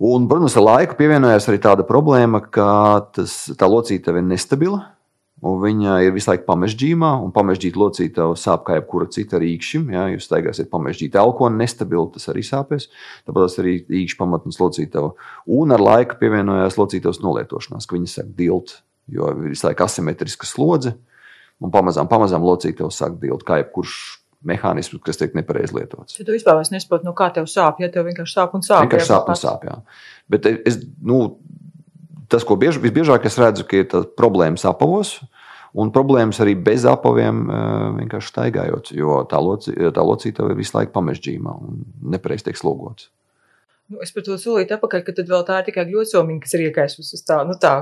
Un, 0.00 0.26
protams, 0.26 0.58
ar 0.58 0.66
laiku 0.66 0.98
pievienojās 0.98 1.46
arī 1.46 1.62
tāda 1.62 1.86
problēma, 1.86 2.42
ka 2.50 3.06
tas, 3.14 3.46
tā 3.54 3.70
locītava 3.70 4.18
ir 4.18 4.26
nestabila 4.26 4.97
un 5.46 5.58
viņa 5.62 5.98
ir 6.06 6.14
visu 6.16 6.30
laiku 6.32 6.46
pamežģījumā, 6.48 7.10
un 7.22 7.32
pamežģīta 7.34 7.80
locītava 7.80 8.36
sāp 8.38 8.64
kā 8.66 8.78
jebkura 8.78 9.08
cita 9.14 9.40
rīkšķim. 9.42 9.88
Ja 9.94 10.06
jūs 10.12 10.28
staigāsiet 10.28 10.70
pamežģīta 10.72 11.20
elkona, 11.22 11.60
nestabili, 11.62 12.06
tas 12.14 12.30
arī 12.32 12.44
sāpēs. 12.46 12.88
Tāpēc 13.28 13.58
arī 13.62 13.74
rīkšķa 13.86 14.20
pamatnes 14.22 14.60
locītava. 14.62 15.12
Un 15.58 15.74
ar 15.76 15.84
laiku 15.84 16.18
pievienojās 16.22 16.78
locītavas 16.80 17.22
nolietošanās, 17.24 17.86
ka 17.86 17.98
viņa 17.98 18.14
sāk 18.14 18.32
dilt, 18.38 18.80
jo 19.12 19.30
ir 19.32 19.42
visu 19.52 19.68
laiku 19.68 19.86
asimetriska 19.86 20.48
slodze, 20.48 20.96
un 21.62 21.74
pamazām, 21.74 22.10
pamazām 22.10 22.46
locītava 22.46 22.90
sāk 22.94 23.20
dilt, 23.22 23.46
kā 23.46 23.62
jebkurš 23.62 23.98
mehānisms, 24.46 25.02
kas 25.02 25.18
tiek 25.18 25.34
nepareizi 25.34 25.74
lietots. 25.74 26.18
Ja 26.18 26.26
tu 26.26 26.34
vispār 26.34 26.60
nesaproti, 26.70 27.06
nu, 27.08 27.14
kā 27.18 27.30
tev 27.34 27.48
sāp, 27.50 27.80
ja 27.82 27.90
tev 27.90 28.06
vienkārši 28.06 28.36
sāp 28.36 28.54
un 28.54 28.62
sāp. 28.62 28.84
Vienkārši 28.86 29.10
sāp 29.10 29.30
un 29.32 29.38
sāp, 29.38 29.66
jā. 29.66 29.78
Bet 30.30 30.46
es, 30.50 30.78
nu, 31.02 31.18
tas, 32.32 32.44
ko 32.46 32.56
bieži, 32.60 32.80
visbiežāk 32.82 33.26
es 33.28 33.38
redzu, 33.40 33.66
ir 33.76 33.88
problēmas 34.18 34.66
apavos. 34.68 35.18
Un 35.78 35.90
problēmas 35.92 36.38
arī 36.40 36.54
bez 36.64 36.86
apaviem 36.88 37.42
vienkārši 37.98 38.30
staigājot, 38.32 38.90
jo 38.96 39.20
tā, 39.28 39.36
loci, 39.44 39.74
tā 39.76 40.04
locītava 40.04 40.54
ir 40.54 40.58
visu 40.62 40.72
laiku 40.78 40.94
pamežģījumā 40.94 41.54
un 41.60 41.82
nepareizi 42.14 42.48
tiek 42.48 42.56
slogots. 42.56 43.10
Nu, 43.88 44.00
es 44.04 44.12
par 44.12 44.24
to 44.24 44.36
solīju 44.40 44.68
atpakaļ, 44.76 45.04
ka 45.04 45.14
tad 45.16 45.28
vēl 45.28 45.44
tā 45.48 45.60
ir 45.60 45.68
tikai 45.68 45.84
gļosomiņa, 45.88 46.40
kas 46.44 46.56
ir 46.56 46.64
iekaisusi 46.66 47.14
uz 47.16 47.24
tā. 47.24 47.38
Nu, 47.48 47.56
tā. 47.60 47.74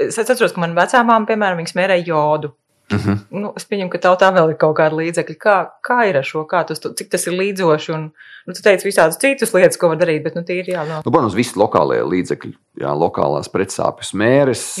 Es 0.00 0.18
atceros, 0.20 0.52
ka 0.56 0.64
man 0.64 0.74
vecāmām, 0.76 1.28
piemēram, 1.28 1.60
viņas 1.60 1.76
mērēja 1.78 2.08
jodu. 2.08 2.54
Uh 2.92 2.98
mhm. 2.98 3.10
-huh. 3.10 3.18
nu, 3.40 3.52
es 3.56 3.64
pieņemu, 3.64 3.90
ka 3.90 3.98
tautā 3.98 4.28
vēl 4.34 4.50
ir 4.50 4.56
kaut 4.60 4.76
kāda 4.76 4.96
līdzekļa. 4.98 5.36
Kā, 5.40 5.56
kā 5.88 5.98
ir 6.08 6.18
ar 6.20 6.24
šo, 6.24 6.44
kā 6.44 6.64
tas, 6.68 6.80
cik 6.80 7.08
tas 7.10 7.26
ir 7.26 7.32
līdzoši? 7.32 7.92
Un, 7.92 8.10
nu, 8.46 8.52
tu 8.52 8.62
teici 8.62 8.88
visādas 8.88 9.16
citas 9.18 9.54
lietas, 9.54 9.78
ko 9.80 9.88
var 9.88 9.96
darīt, 9.96 10.22
bet 10.22 10.34
nu, 10.34 10.42
tīri 10.42 10.74
jā. 10.76 10.84
No. 10.88 11.00
Nu, 11.04 11.10
protams, 11.10 11.34
visi 11.34 11.56
lokālie 11.56 12.02
līdzekļi, 12.04 12.52
jā, 12.84 12.92
lokālās 12.92 13.48
pretsāpju 13.48 14.18
mēres, 14.20 14.78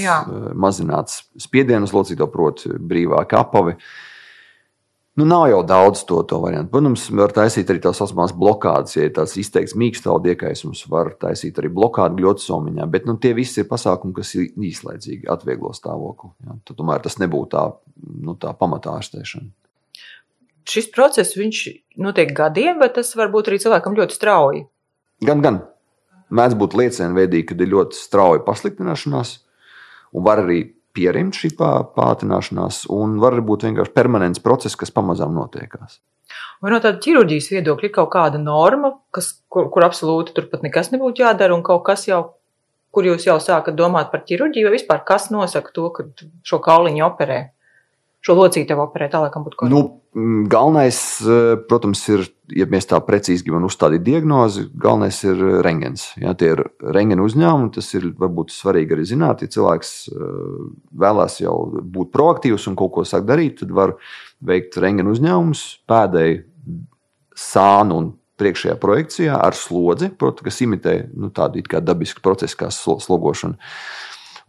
mazināts 0.54 1.24
spiedienu 1.38 1.84
uz 1.84 1.92
locīto, 1.92 2.26
proti, 2.26 2.68
brīvāka 2.68 3.40
apavi. 3.40 3.76
Nu, 5.14 5.24
nav 5.24 5.44
jau 5.46 5.60
daudz 5.62 6.00
to, 6.08 6.16
to 6.26 6.40
variantu. 6.42 6.72
Protams, 6.72 7.04
var 7.14 7.30
taisīt 7.34 7.68
arī 7.70 7.78
tās 7.84 8.00
asmās 8.02 8.32
blokādes, 8.34 8.96
ja 8.96 9.04
ir 9.06 9.12
tāds 9.14 9.36
izteikts 9.38 9.76
mīkstaudu 9.78 10.32
iekaisums, 10.32 10.80
var 10.90 11.12
taisīt 11.20 11.60
arī 11.62 11.70
blokādu 11.76 12.18
gļotisomiņā, 12.18 12.86
bet 12.90 13.06
nu, 13.06 13.14
tie 13.22 13.30
visi 13.36 13.62
ir 13.62 13.68
pasākumi, 13.70 14.14
kas 14.16 14.34
ir 14.34 14.48
īslaicīgi 14.70 15.30
atvieglo 15.30 15.70
stāvokli. 15.76 16.32
Ja? 16.42 16.58
Tad 16.66 16.80
tomēr 16.80 17.04
tas 17.04 17.20
nebūtu 17.22 17.52
tā, 17.54 17.62
nu, 18.26 18.34
tā 18.42 18.56
pamatā 18.58 18.96
ārstēšana. 18.98 19.46
Šis 20.66 20.90
process 20.90 21.38
notiek 22.00 22.34
gadiem, 22.34 22.82
vai 22.82 22.90
tas 22.90 23.14
var 23.14 23.30
būt 23.30 23.52
arī 23.52 23.60
cilvēkam 23.62 23.94
ļoti 23.94 24.18
strauji? 24.18 24.66
Gan, 25.22 25.44
gan. 25.44 25.62
Mēdz 26.34 26.58
būt 26.58 26.74
liecienveidīgi, 26.80 27.52
kad 27.52 27.62
ir 27.62 27.70
ļoti 27.70 28.00
strauja 28.00 28.42
pasliktināšanās, 28.42 29.36
un 30.16 30.26
var 30.26 30.42
arī 30.42 30.64
pierimt 30.94 31.36
šī 31.38 31.52
pātrināšanās, 31.58 32.84
un 32.94 33.18
var 33.22 33.36
būt 33.44 33.66
vienkārši 33.68 33.94
permanents 33.94 34.42
process, 34.42 34.78
kas 34.78 34.94
pamazām 34.94 35.34
notiekās. 35.36 35.98
Vai 36.62 36.72
no 36.72 36.78
tāda 36.82 37.00
ķirurģijas 37.02 37.50
viedokļa 37.52 37.88
ir 37.88 37.94
kaut 37.94 38.10
kāda 38.14 38.40
norma, 38.40 38.94
kas, 39.14 39.34
kur, 39.52 39.68
kur 39.74 39.86
absolūti 39.86 40.34
turpat 40.36 40.64
nekas 40.64 40.92
nebūtu 40.94 41.24
jādara, 41.24 41.54
un 41.56 41.64
kaut 41.66 41.84
kas 41.86 42.06
jau, 42.08 42.22
kur 42.94 43.06
jūs 43.06 43.26
jau 43.28 43.36
sākat 43.42 43.76
domāt 43.78 44.10
par 44.12 44.24
ķirurģiju, 44.28 44.68
vai 44.68 44.78
vispār 44.78 45.02
kas 45.06 45.28
nosaka 45.34 45.74
to, 45.74 45.90
ka 45.94 46.06
šo 46.46 46.62
kauliņu 46.64 47.04
operē? 47.06 47.40
Šo 48.24 48.36
locītavu 48.38 48.86
operēt, 48.86 49.12
tā 49.12 49.20
laikam 49.24 49.44
būtu 49.44 49.58
kas. 49.60 49.70
Nu, 49.72 49.82
galvenais, 50.48 50.98
eh, 51.20 51.56
protams, 51.68 52.02
ir, 52.08 52.24
ja 52.56 52.66
mēs 52.70 52.88
tā 52.88 53.00
precīzi 53.04 53.44
gribam 53.44 53.66
uzstādīt 53.68 54.04
diagnozi, 54.06 54.66
galvenais 54.80 55.18
ir 55.26 55.34
eh, 55.34 55.60
rengens. 55.66 56.06
Ja, 56.20 56.32
tie 56.38 56.54
ir 56.54 56.64
rengena 56.80 57.24
uzņēmumi, 57.26 57.72
tas 57.74 57.90
ir 57.94 58.08
varbūt 58.20 58.54
svarīgi 58.54 58.96
arī 58.96 59.06
zināt. 59.10 59.44
Ja 59.44 59.52
cilvēks 59.58 59.92
eh, 60.08 60.24
vēlās 61.04 61.40
jau 61.42 61.56
būt 61.96 62.12
proaktīvs 62.16 62.68
un 62.70 62.80
kaut 62.80 62.94
ko 62.96 63.06
sāk 63.08 63.28
darīt, 63.28 63.60
tad 63.60 63.74
var 63.76 63.96
veikt 64.44 64.80
rengena 64.80 65.12
uzņēmumus, 65.12 65.64
pēdēji 65.88 66.44
sānu 67.34 68.00
un 68.00 68.12
priekšējā 68.40 68.78
projekcijā 68.82 69.36
ar 69.38 69.54
slodzi, 69.54 70.08
protams, 70.18 70.48
kas 70.48 70.64
imitē 70.64 70.96
nu, 71.12 71.30
tādu 71.34 71.62
dabisku 71.62 72.22
procesu 72.24 72.58
kā 72.58 72.70
slogošana. 72.72 73.58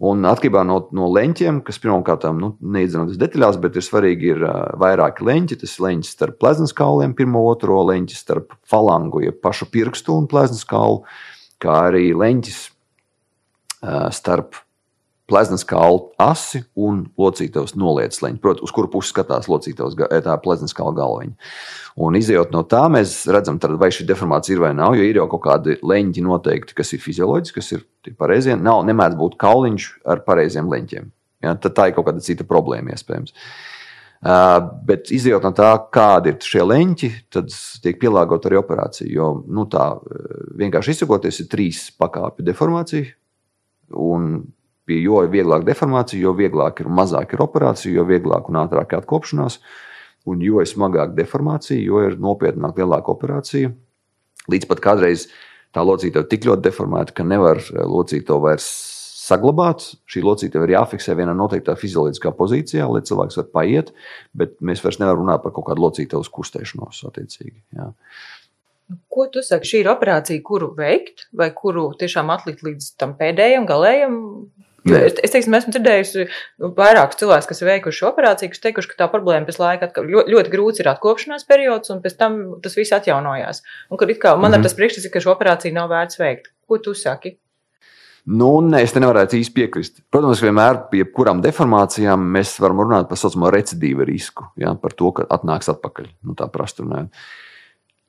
Un 0.03 0.27
atkarībā 0.27 0.65
no, 0.67 0.81
no 0.95 1.07
leņķiem, 1.15 1.61
kas 1.63 1.79
pirmkārt, 1.79 2.25
nu, 2.35 2.51
neiedzinoties 2.59 3.19
detaļās, 3.21 3.59
bet 3.63 3.77
ir 3.79 3.85
svarīgi, 3.85 4.33
ir 4.33 4.43
vairāki 4.81 5.23
leņķi. 5.23 5.59
Tas 5.61 5.77
ir 5.77 5.85
leņķis 5.85 6.11
starp 6.17 6.39
pleznas 6.41 6.75
kauliem, 6.75 7.15
pirmo, 7.15 7.45
otro 7.47 7.79
leņķis 7.87 8.23
starp 8.25 8.57
falangu, 8.67 9.23
jeb 9.23 9.39
pašu 9.45 9.69
pirkstu 9.71 10.17
un 10.19 10.27
pleznas 10.31 10.67
kaulu, 10.67 11.05
kā 11.63 11.77
arī 11.87 12.09
leņķis 12.11 12.59
starp 14.17 14.64
pleznas 15.29 15.65
kaula 15.65 16.11
asi 16.21 16.61
un 16.77 17.03
locītavas 17.17 17.73
noliecas 17.77 18.21
leņķi, 18.21 18.41
proti, 18.41 18.63
uz 18.65 18.73
kuru 18.75 18.91
pusi 18.93 19.09
skatās 19.09 19.49
locītavas 19.49 19.97
tā 19.97 20.37
pleznas 20.43 20.75
kaula 20.77 20.93
galviņa. 20.99 21.33
Un 22.05 22.17
izējot 22.19 22.53
no 22.53 22.61
tā, 22.69 22.83
mēs 22.91 23.23
redzam, 23.33 23.57
tad, 23.61 23.77
vai 23.81 23.89
šī 23.93 24.05
deformācija 24.09 24.57
ir 24.57 24.63
vai 24.65 24.73
nav, 24.77 24.97
jo 24.99 25.05
ir 25.07 25.21
jau 25.21 25.27
kaut 25.31 25.45
kādi 25.47 25.77
leņķi 25.81 26.25
noteikti, 26.25 26.77
kas 26.77 26.93
ir 26.93 27.01
fizioloģiski, 27.01 27.61
kas 27.61 27.71
ir 27.77 27.85
pareizie. 28.19 28.57
Nav, 28.59 28.83
nemēdz 28.89 29.17
būt 29.19 29.37
kauliņš 29.41 29.87
ar 30.13 30.21
pareiziem 30.27 30.69
leņķiem. 30.71 31.07
Ja? 31.45 31.55
Tad 31.55 31.77
tā 31.77 31.89
ir 31.89 31.97
kaut 31.97 32.09
kāda 32.09 32.23
cita 32.25 32.45
problēma 32.47 32.93
iespējams. 32.93 33.33
Uh, 34.25 34.61
bet 34.87 35.11
izjūt 35.13 35.43
no 35.45 35.51
tā, 35.53 35.69
kādi 35.93 36.31
ir 36.31 36.37
šie 36.41 36.63
leņķi, 36.65 37.09
tad 37.33 37.51
tiek 37.83 37.97
pielāgota 38.01 38.49
arī 38.49 38.57
operācija. 38.57 39.09
Jo 39.11 39.31
nu, 39.45 39.67
tā 39.69 39.91
vienkārši 40.57 40.95
izsakoties, 40.95 41.41
ir 41.43 41.49
trīs 41.51 41.87
pakāpju 41.99 42.45
deformācija. 42.47 43.11
Un 44.01 44.39
jo 44.93 45.23
vieglāk 45.31 45.65
deformācija, 45.65 46.21
jo 46.21 46.35
vieglāk 46.37 46.81
ir 46.83 46.91
mazāk 46.93 47.33
ir 47.33 47.43
operācija, 47.45 47.93
jo 47.95 48.05
vieglāk 48.07 48.49
un 48.51 48.61
ātrāk 48.61 48.93
ir 48.93 49.01
atkopšanās. 49.01 49.59
Un 50.25 50.41
jo 50.41 50.61
ir 50.61 50.69
smagāka 50.69 51.13
deformācija, 51.17 51.77
jo 51.81 52.01
ir 52.01 52.17
nopietnāka, 52.21 52.81
lielāka 52.81 53.13
operācija. 53.13 53.69
Līdz 54.49 54.69
pat 54.69 54.81
kādreiz 54.81 55.27
tā 55.75 55.83
locītava 55.85 56.25
tik 56.29 56.47
ļoti 56.47 56.65
deformēta, 56.65 57.13
ka 57.13 57.25
nevar 57.27 57.61
eh, 57.61 57.81
locītavu 57.85 58.47
vairs 58.47 58.69
saglabāt. 59.25 59.85
Šī 60.09 60.23
locītava 60.25 60.67
ir 60.67 60.75
jāfiksē 60.75 61.15
vienā 61.17 61.33
noteiktā 61.37 61.75
fizioloģiskā 61.79 62.33
pozīcijā, 62.37 62.87
lai 62.89 63.03
cilvēks 63.05 63.39
var 63.41 63.51
paiet, 63.53 63.91
bet 64.37 64.57
mēs 64.65 64.83
vairs 64.85 64.99
nevaram 65.01 65.23
runāt 65.23 65.45
par 65.45 65.53
kaut 65.55 65.69
kādu 65.69 65.85
locītavas 65.85 66.29
kustēšanos. 66.33 67.03
Jā. 67.05 67.89
Ko 69.09 69.25
tu 69.33 69.41
saki, 69.41 69.65
šī 69.65 69.81
ir 69.81 69.89
operācija, 69.89 70.43
kuru 70.45 70.69
veikt, 70.77 71.25
vai 71.33 71.49
kuru 71.57 71.87
tiešām 71.97 72.29
atlikt 72.33 72.61
līdz 72.67 72.91
tam 73.01 73.15
pēdējam, 73.17 73.65
galējam 73.69 74.19
Es, 74.85 75.15
es 75.25 75.33
teiksim, 75.33 75.55
esmu 75.57 75.73
dzirdējusi 75.73 76.25
nu, 76.61 76.69
vairākus 76.77 77.17
cilvēkus, 77.17 77.47
kas 77.49 77.61
ir 77.63 77.69
veikuši 77.71 78.01
šo 78.01 78.09
operāciju, 78.11 78.51
kas 78.53 78.61
teikuši, 78.61 78.91
ka 78.91 78.99
tā 78.99 79.07
problēma 79.09 79.47
pēc 79.47 79.57
laika 79.57 79.89
atkal, 79.89 80.05
ļoti, 80.11 80.33
ļoti 80.35 80.51
grūts 80.53 80.83
ir 80.83 80.91
atkopšanās 80.91 81.47
periods, 81.49 81.89
un 81.89 82.03
pēc 82.03 82.19
tam 82.19 82.37
tas 82.61 82.77
viss 82.77 82.93
atjaunojās. 82.93 83.63
Un, 83.89 83.97
kad 83.97 84.13
kā, 84.13 84.35
man 84.35 84.51
mm 84.51 84.53
-hmm. 84.53 84.59
ir 84.59 84.67
tas 84.67 84.77
priekšstats, 84.77 85.09
ka 85.13 85.23
šo 85.25 85.33
operāciju 85.33 85.73
nav 85.73 85.89
vērts 85.89 86.21
veikt. 86.21 86.51
Ko 86.67 86.77
tu 86.77 86.93
saki? 86.93 87.37
Nu, 88.25 88.61
nē, 88.61 88.79
es 88.81 88.93
te 88.93 88.99
nevaru 88.99 89.21
īsti 89.21 89.53
piekrist. 89.53 89.99
Protams, 90.09 90.41
vienmēr 90.41 90.79
pie 90.89 91.03
kurām 91.05 91.41
deformācijām 91.45 92.23
mēs 92.33 92.55
varam 92.61 92.81
runāt 92.81 93.09
par 93.09 93.17
tā 93.17 93.21
saucamo 93.21 93.51
recidīvu 93.53 94.05
risku, 94.05 94.47
ja, 94.57 94.73
par 94.81 94.93
to, 94.97 95.11
ka 95.11 95.27
atnāks 95.29 95.69
atpakaļ. 95.69 96.07
Nu, 96.25 96.33
tā 96.33 96.47
prastunē. 96.49 97.03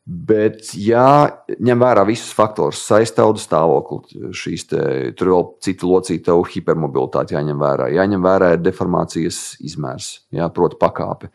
Bet, 0.07 0.69
ja 0.79 1.27
ņem 1.51 1.81
vērā 1.83 2.05
visus 2.07 2.31
faktorus, 2.31 2.79
saistaudu 2.87 3.41
stāvokli, 3.43 4.29
šīs 4.39 4.65
te, 4.71 4.83
tur 5.19 5.33
vēl 5.33 5.47
citi 5.67 5.89
locītavu 5.89 6.45
hipermobilitāti 6.53 7.35
jāņem 7.35 7.59
vērā. 7.59 7.89
Jāņem 7.91 8.23
vērā 8.23 8.53
deformācijas 8.63 9.41
izmērs, 9.67 10.13
jā, 10.31 10.47
proti, 10.55 10.79
pakāpe. 10.79 11.33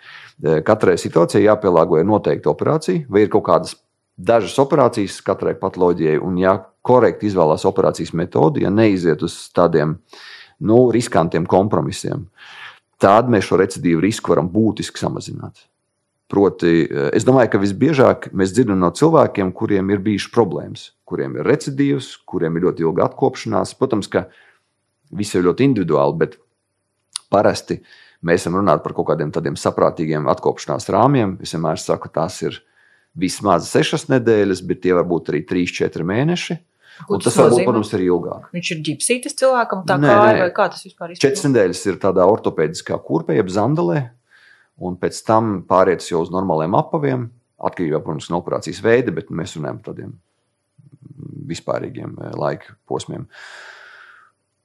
Katrai 0.64 0.96
situācijai 1.02 1.50
jāpielāgo 1.50 2.00
ir 2.00 2.08
noteikta 2.08 2.54
operācija, 2.54 3.04
vai 3.12 3.26
ir 3.26 3.34
kaut 3.34 3.44
kādas 3.50 3.76
dažas 4.16 4.56
operācijas 4.64 5.20
katrai 5.28 5.58
patoloģijai, 5.60 6.22
un 6.24 6.38
ja 6.40 6.56
korekti 6.88 7.28
izvēlās 7.28 7.68
operācijas 7.68 8.14
metodi, 8.16 8.64
ja 8.64 8.72
neiziet 8.72 9.26
uz 9.28 9.36
tādiem 9.52 9.98
nu, 10.64 10.86
riskantiem 10.96 11.44
kompromisiem, 11.50 12.24
tad 13.02 13.28
mēs 13.28 13.50
šo 13.50 13.60
recidīvu 13.60 14.06
risku 14.08 14.32
varam 14.32 14.48
būtiski 14.54 15.04
samazināt. 15.04 15.66
Proti, 16.32 16.86
eh, 16.88 17.10
es 17.18 17.26
domāju, 17.28 17.52
ka 17.52 17.60
visbiežāk 17.60 18.30
mēs 18.32 18.54
dzirdam 18.56 18.80
no 18.80 18.92
cilvēkiem, 18.96 19.52
kuriem 19.52 19.92
ir 19.92 20.00
bijušas 20.00 20.32
problēmas, 20.32 20.86
kuriem 21.04 21.36
ir 21.36 21.50
recidīvs, 21.50 22.14
kuriem 22.26 22.56
ir 22.56 22.70
ļoti 22.70 22.86
ilga 22.88 23.10
atkopšanās. 23.10 23.76
Protams, 23.76 24.08
ka 24.08 24.30
viss 25.12 25.36
ir 25.36 25.44
ļoti 25.44 25.68
individuāli, 25.68 26.18
bet 26.24 26.38
parasti 27.32 27.82
mēs 28.24 28.46
esam 28.46 28.56
runājuši 28.60 28.84
par 28.86 28.96
kaut 28.96 29.10
kādiem 29.12 29.32
tādiem 29.36 29.58
saprātīgiem 29.60 30.30
atkopšanās 30.32 30.88
rāmjiem. 30.94 31.36
Es 31.44 31.52
vienmēr 31.52 31.82
saku, 31.82 32.08
tās 32.08 32.40
ir 32.48 32.62
vismaz 33.18 33.68
sešas 33.68 34.08
nedēļas, 34.08 34.64
bet 34.64 34.84
tie 34.86 34.96
var 34.96 35.08
būt 35.10 35.34
arī 35.34 35.44
trīs, 35.48 35.74
četri 35.76 36.08
mēneši. 36.08 36.60
Un 37.10 37.20
tas 37.24 37.36
var 37.36 37.52
būt, 37.52 37.66
protams, 37.66 37.92
arī 37.98 38.08
ilgāk. 38.08 38.48
Viņš 38.56 38.72
ir 38.72 38.82
ģipsītis 38.88 39.36
cilvēkam, 39.40 39.84
tā 39.90 39.98
nē, 40.00 40.08
kā 40.08 40.32
nē. 40.38 40.50
kā 40.56 40.68
tas 40.72 40.84
vispār 40.86 41.12
ir? 41.12 41.20
Četras 41.20 41.48
nedēļas 41.48 41.86
ir 41.90 42.00
tādā 42.04 42.28
ortopēdiskā 42.30 43.00
kurpē, 43.04 43.36
jeb 43.40 43.50
zandalē, 43.52 44.04
un 44.82 44.98
pēc 45.00 45.22
tam 45.28 45.62
pāriet 45.70 46.04
jau 46.08 46.24
uz 46.26 46.34
normāliem 46.34 46.76
apaviem. 46.78 47.30
Atkarībā 47.62 48.02
protams, 48.02 48.32
no 48.34 48.40
operācijas 48.42 48.82
veida, 48.82 49.14
bet 49.14 49.30
mēs 49.30 49.54
runājam 49.58 49.82
par 49.82 49.92
tādiem 49.92 50.16
vispārīgiem 51.52 52.16
eh, 52.18 52.34
laika 52.38 52.76
posmiem. 52.90 53.28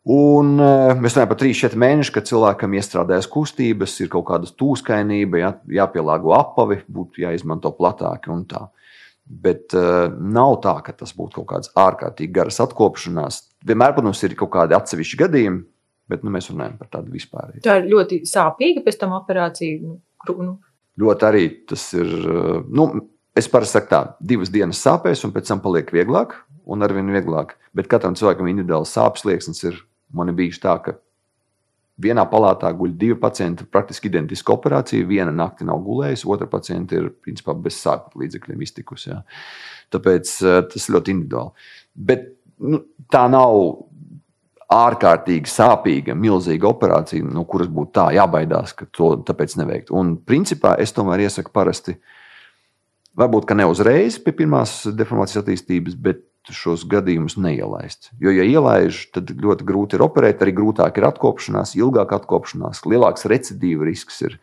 Un 0.07 0.53
uh, 0.63 0.93
mēs 1.03 1.17
runājam 1.17 1.31
par 1.33 1.39
3-4 1.41 1.79
mēnešiem, 1.83 2.15
kad 2.15 2.29
cilvēkam 2.29 2.75
iestrādājas 2.79 3.27
kustības, 3.27 3.97
ir 4.05 4.11
kaut 4.13 4.29
kāda 4.29 4.47
tūskainība, 4.55 5.41
jā, 5.41 5.49
jāpielāgo 5.81 6.31
apavi, 6.37 6.79
būtu 6.87 7.25
jāizmanto 7.25 7.73
platāki 7.75 8.31
un 8.31 8.45
tā. 8.47 8.69
Bet 9.27 9.75
uh, 9.75 10.07
nav 10.15 10.61
tā, 10.63 10.77
ka 10.87 10.95
tas 10.95 11.11
būtu 11.17 11.41
kaut 11.41 11.49
kāds 11.51 11.73
ārkārtīgi 11.75 12.37
garas 12.39 12.63
atkopšanās. 12.63 13.41
Vienmēr, 13.67 13.97
protams, 13.97 14.23
ir 14.23 14.39
kaut 14.39 14.53
kādi 14.55 14.79
atsevišķi 14.79 15.19
gadījumi, 15.25 15.65
bet 16.15 16.23
nu, 16.23 16.31
mēs 16.39 16.53
runājam 16.53 16.79
par 16.79 16.93
tādu 16.93 17.11
vispārēju. 17.11 17.65
Tā 17.67 17.81
ir 17.81 17.91
ļoti 17.91 18.23
sāpīga 18.31 18.87
pēc 18.87 19.03
tam 19.03 19.19
operācija. 19.19 19.83
Nu, 19.83 19.99
nu. 20.41 20.57
Ļoti 20.97 21.27
arī 21.29 21.47
tas 21.69 21.83
ir. 21.97 22.13
Nu, 22.73 22.89
es 23.37 23.49
parasti 23.53 23.77
saku, 23.77 23.91
tā, 23.91 24.03
divas 24.21 24.53
dienas 24.53 24.81
sāpēs, 24.81 25.25
un 25.27 25.35
pēc 25.35 25.51
tam 25.51 25.61
paliek 25.65 25.91
vieglāk, 25.93 26.33
un 26.73 26.85
arvien 26.87 27.11
vieglāk. 27.13 27.57
Bet 27.77 27.91
katram 27.93 28.17
cilvēkam 28.17 28.49
individuāls 28.49 28.95
sāpes 28.97 29.27
slieksnis 29.27 29.67
ir. 29.69 29.83
Man 30.17 30.31
ir 30.31 30.37
bijis 30.39 30.61
tā, 30.63 30.77
ka 30.81 30.95
vienā 32.01 32.23
palātā 32.31 32.71
guļ 32.77 32.93
divi 33.01 33.17
pacienti, 33.21 33.67
praktiski 33.69 34.09
identiska 34.11 34.55
operācija. 34.55 35.07
Viena 35.09 35.33
nakti 35.35 35.67
nav 35.67 35.81
gulējusi, 35.85 36.29
otra 36.31 36.49
pacienta 36.51 36.99
ir 36.99 37.11
principā 37.25 37.57
bez 37.59 37.81
sāpju 37.83 38.23
līdzekļiem 38.23 38.63
iztikusi. 38.63 39.11
Jā. 39.11 39.21
Tāpēc 39.93 40.33
tas 40.71 40.89
ir 40.89 40.97
ļoti 40.97 41.15
individuāli. 41.17 41.69
Bet 42.09 42.29
nu, 42.63 42.83
tā 43.13 43.25
nav 43.33 43.59
ārkārtīgi 44.73 45.51
sāpīga, 45.51 46.15
milzīga 46.19 46.69
operācija, 46.69 47.25
no 47.25 47.45
kuras 47.47 47.71
būtu 47.73 47.93
tā 47.99 48.07
jābaidās, 48.17 48.75
ka 48.75 48.89
to 48.91 49.13
tāpēc 49.27 49.57
neveikt. 49.61 49.93
Un 49.95 50.17
principā 50.19 50.75
es 50.83 50.95
tomēr 50.97 51.27
iesaku 51.27 51.53
parasti, 51.55 51.97
varbūt 53.19 53.55
ne 53.55 53.69
uzreiz 53.71 54.19
pie 54.23 54.35
pirmās 54.35 54.83
deformācijas 54.91 55.45
attīstības, 55.45 55.95
bet 55.95 56.25
šos 56.51 56.85
gadījumus 56.87 57.39
neielaist. 57.43 58.13
Jo, 58.23 58.31
ja 58.31 58.47
ielaiž, 58.47 59.09
tad 59.15 59.33
ļoti 59.35 59.67
grūti 59.67 59.99
ir 59.99 60.05
operēt, 60.07 60.43
arī 60.43 60.55
grūtāk 60.55 60.99
ir 60.99 61.09
atkopšanās, 61.09 61.75
ilgāk 61.79 62.15
atkopšanās, 62.21 62.85
lielāks 62.87 63.27
recidīva 63.31 63.89
risks 63.89 64.23
ir. 64.27 64.39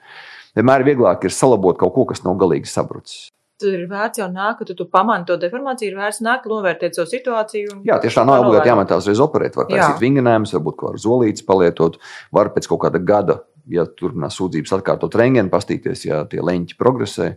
Vienmēr 0.57 0.83
vieglāk 0.87 1.23
ir 1.23 1.35
salabot 1.35 1.79
kaut 1.79 1.95
ko, 1.95 2.07
kas 2.11 2.25
nav 2.27 2.35
galīgi 2.41 2.67
sabrucis 2.69 3.31
ir 3.69 3.85
vērts 3.89 4.21
jau 4.21 4.27
nākt, 4.31 4.59
ka 4.59 4.67
tu, 4.69 4.75
tu 4.77 4.87
pamani 4.91 5.27
to 5.29 5.37
deformāciju, 5.41 5.93
ir 5.93 5.99
vērts 5.99 6.21
nākt, 6.25 6.49
novērtēt 6.51 6.99
savu 6.99 7.09
situāciju. 7.11 7.79
Jā, 7.87 7.97
tieši 8.03 8.19
tā 8.19 8.27
nav 8.27 8.43
obligāti 8.43 8.71
jāmetā 8.71 8.99
uzreiz 8.99 9.21
operēt. 9.23 9.57
Var 9.59 9.69
taisīt 9.71 10.03
vingrinājumus, 10.03 10.53
varbūt 10.57 10.77
kaut 10.79 10.93
kādu 10.93 11.03
zolīti 11.05 11.47
palietot, 11.47 11.99
var 12.35 12.51
pēc 12.55 12.69
kaut 12.71 12.83
kāda 12.85 13.01
gada, 13.03 13.39
ja 13.71 13.87
turpinās 13.87 14.37
sūdzības 14.39 14.77
atkārtot 14.79 15.17
rengeni, 15.19 15.51
pastīties, 15.53 16.07
ja 16.09 16.23
tie 16.29 16.43
leņķi 16.43 16.79
progresē. 16.79 17.33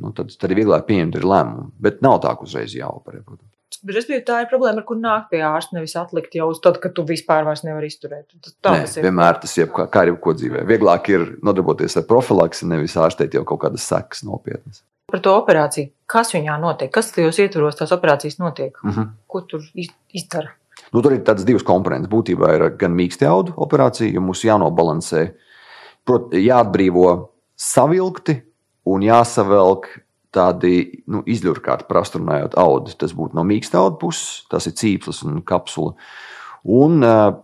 Nu, 0.00 0.12
tad, 0.16 0.32
tad 0.40 0.52
ir 0.52 0.62
vieglāk 0.62 0.86
pieņemt 0.88 1.18
lēmumu. 1.20 1.72
Bet 1.82 2.00
nav 2.04 2.22
tā, 2.24 2.32
ka 2.38 2.46
uzreiz 2.46 2.72
jāoperē. 2.76 3.20
Protams. 3.26 3.48
Biju 3.82 4.20
tā 4.24 4.42
ir 4.44 4.48
problēma, 4.50 4.80
ar 4.80 4.86
kur 4.86 4.98
nāk 5.00 5.26
pie 5.32 5.40
ārsta, 5.44 5.76
nevis 5.76 5.96
atlikt 5.98 6.36
jau 6.36 6.50
uz 6.52 6.60
to, 6.62 6.70
ka 6.80 6.92
tu 6.94 7.04
vispār 7.08 7.48
nevari 7.64 7.88
izturēt. 7.90 8.30
Tā 8.62 8.76
Nē, 8.76 8.84
tas 8.86 8.96
ir. 8.96 9.08
Vienmēr 9.08 9.40
tas 9.42 9.56
ir 9.58 9.68
kā, 9.74 9.88
kā 9.90 10.04
arī 10.04 10.14
ko 10.22 10.36
dzīvē. 10.36 10.64
Vieglāk 10.68 11.10
ir 11.12 11.26
nodarboties 11.44 11.98
ar 11.98 12.06
profilaksi, 12.08 12.68
nevis 12.70 12.96
ārstēt 13.00 13.34
jau 13.34 13.44
kaut 13.48 13.64
kādas 13.64 13.88
sekas 13.88 14.24
nopietnas 14.28 14.84
par 15.12 15.20
to 15.24 15.34
operāciju. 15.36 15.92
Kas 16.08 16.32
viņā 16.34 16.56
notiek? 16.60 16.90
Kas 16.92 17.12
tajos 17.12 17.38
ietvaros 17.42 17.76
tās 17.78 17.92
operācijas 17.92 18.38
notiek? 18.40 18.76
Uh 18.82 18.90
mhm. 18.90 19.00
-huh. 19.00 19.08
Ko 19.26 19.40
tur 19.40 19.60
izdara? 20.12 20.54
Nu, 20.92 21.02
tur 21.02 21.12
ir 21.12 21.24
tādas 21.24 21.44
divas 21.44 21.62
komponentes. 21.62 22.10
Būtībā 22.10 22.54
ir 22.54 22.76
gan 22.80 22.92
mīksta 22.96 23.28
jaudu 23.28 23.52
operācija, 23.56 24.12
jo 24.12 24.20
mums 24.20 24.44
jānobalansē, 24.44 25.32
prot, 26.04 26.32
jāatbrīvo 26.32 27.28
savilkti 27.56 28.42
un 28.84 29.02
jāsavelk 29.02 29.86
tādi 30.32 31.02
nu, 31.06 31.22
izļurkāti, 31.26 31.86
prastrunājot 31.88 32.56
audi. 32.56 32.96
Tas 32.98 33.12
būtu 33.12 33.34
no 33.34 33.44
mīksta 33.44 33.78
audu 33.78 33.96
puses, 33.96 34.44
tas 34.50 34.66
ir 34.66 34.72
cīpslis 34.72 35.22
un 35.28 35.42
kapsula. 35.42 35.94
Un, 36.64 37.02
uh, 37.04 37.34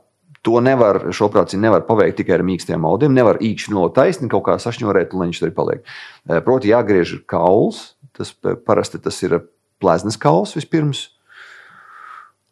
To 0.46 0.60
nevar, 0.62 1.00
šo 1.14 1.26
operāciju 1.26 1.60
nevar 1.60 1.82
paveikt 1.88 2.20
tikai 2.20 2.36
ar 2.38 2.44
mīkstiem 2.46 2.84
audiem. 2.86 3.14
Nevar 3.16 3.40
īkšķi 3.42 3.74
no 3.74 3.88
taisni 3.94 4.30
kaut 4.30 4.44
kā 4.46 4.56
sašņurēt, 4.62 5.14
un 5.14 5.26
viņš 5.26 5.42
arī 5.42 5.54
paliek. 5.54 5.86
Eh, 6.28 6.40
proti, 6.44 6.70
jāgriež 6.70 7.18
kauls. 7.26 7.94
Tas 8.14 8.32
parasti 8.66 8.98
tas 9.02 9.18
ir 9.22 9.40
pleznas 9.82 10.18
kauls 10.18 10.54
vispirms. 10.56 11.08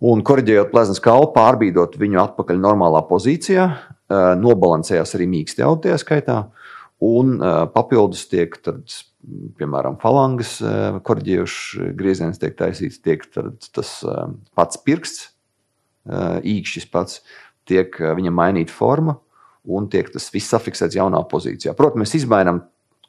Un 0.03 0.21
korģējot 0.27 0.71
pleznas 0.71 1.01
kaulu, 1.03 1.31
pārbīdot 1.35 1.97
viņu 1.99 2.21
atpakaļ 2.23 2.59
normālā 2.61 3.01
pozīcijā, 3.09 3.67
eh, 3.71 4.35
nobalansējās 4.43 5.15
arī 5.17 5.31
mīksti 5.31 5.63
tajā 5.83 5.99
skaitā. 6.03 6.39
Un 7.01 7.39
eh, 7.41 7.67
papildus 7.73 8.27
tiek, 8.29 8.57
tad, 8.63 8.83
piemēram, 9.59 10.01
falangas 10.01 10.59
korģējuši 11.03 11.95
grieziens 11.97 12.39
tiek 12.39 12.55
taisīts, 12.57 13.03
tiek 13.03 13.25
tas 13.35 14.05
pats 14.55 14.79
pirksts, 14.79 15.33
īkšķis 16.07 16.87
pats 16.93 17.25
tiek 17.69 18.01
eh, 18.01 18.15
viņam 18.17 18.37
mainīta 18.37 18.75
forma 18.75 19.19
un 19.67 19.89
tiek 19.91 20.09
tas 20.15 20.29
viss 20.31 20.53
safiksēts 20.55 20.97
jaunā 20.99 21.21
pozīcijā. 21.31 21.75
Protams, 21.79 22.05
mēs 22.05 22.21
izmainām 22.23 22.63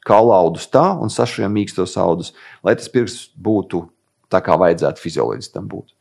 kaulaudus 0.08 0.66
tā 0.72 0.90
un 0.98 1.12
sašujam 1.12 1.54
mīkstos 1.54 1.96
audus, 2.00 2.32
lai 2.66 2.74
tas 2.78 2.90
pirksts 2.90 3.28
būtu 3.38 3.84
tā, 4.32 4.40
kā 4.44 4.56
vajadzētu 4.58 5.02
fizioloģistam 5.02 5.68
būt. 5.70 5.92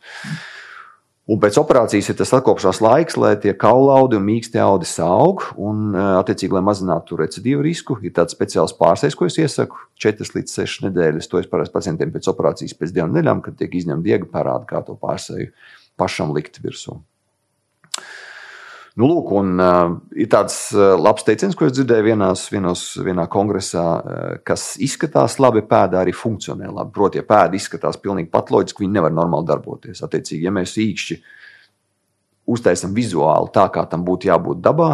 Un 1.27 1.41
pēc 1.43 1.57
operācijas 1.59 2.07
ir 2.07 2.15
tas 2.15 2.29
atkopšanās 2.37 2.79
laiks, 2.79 3.17
lai 3.19 3.33
tie 3.43 3.51
kaulaudi 3.59 4.15
un 4.15 4.23
mīkstie 4.23 4.61
audi 4.63 4.87
aug. 5.03 5.43
Un, 5.59 5.91
eh, 5.91 6.11
attiecīgi, 6.21 6.55
lai 6.55 6.63
mazinātu 6.63 7.19
recidīvu 7.19 7.65
risku, 7.65 7.97
ir 8.01 8.15
tāds 8.15 8.33
speciāls 8.33 8.71
pārsteigums, 8.77 9.17
ko 9.19 9.25
es 9.27 9.35
iesaku. 9.35 9.75
4 9.99 10.31
līdz 10.37 10.55
6 10.55 10.87
nedēļas. 10.87 11.27
To 11.27 11.39
es 11.39 11.51
parasti 11.51 11.75
pacientiem 11.75 12.13
pēc 12.15 12.31
operācijas 12.31 12.77
pēc 12.79 12.95
divām 12.95 13.11
nedēļām, 13.11 13.43
kad 13.43 13.57
tiek 13.59 13.75
izņemta 13.75 14.07
diega, 14.07 14.25
parāda, 14.31 14.65
kā 14.65 14.85
to 14.85 14.95
pārsteigumu 14.95 15.51
pašam 15.97 16.33
likt 16.33 16.61
virsū. 16.61 17.01
Nu, 18.97 19.05
lūk, 19.05 19.29
un, 19.37 19.51
uh, 19.61 19.91
ir 20.17 20.29
tāds 20.33 20.55
uh, 20.73 20.95
labs 20.97 21.25
teiciens, 21.27 21.53
ko 21.53 21.67
es 21.67 21.75
dzirdēju 21.75 22.05
vienās, 22.07 22.47
vienos, 22.49 22.85
vienā 23.05 23.27
kongresā, 23.29 23.83
uh, 24.01 24.31
kas 24.47 24.71
izskatās 24.81 25.35
labi, 25.37 25.61
pēda 25.69 25.99
arī 26.01 26.15
funkcionē 26.17 26.71
labi. 26.71 26.95
Proti, 26.95 27.21
ja 27.21 27.27
pēda 27.27 27.59
izskatās 27.59 27.99
pilnīgi 28.01 28.31
patoloģiski, 28.33 28.81
viņi 28.81 28.95
nevar 28.95 29.13
normāli 29.13 29.45
darboties. 29.51 30.01
Attiecīgi, 30.07 30.47
ja 30.47 30.53
mēs 30.55 30.73
īkšķi 30.81 31.19
uztaisām 32.57 32.97
vizuāli 32.97 33.53
tā, 33.53 33.67
kā 33.75 33.85
tam 33.91 34.07
būtu 34.07 34.31
jābūt 34.31 34.65
dabā, 34.65 34.89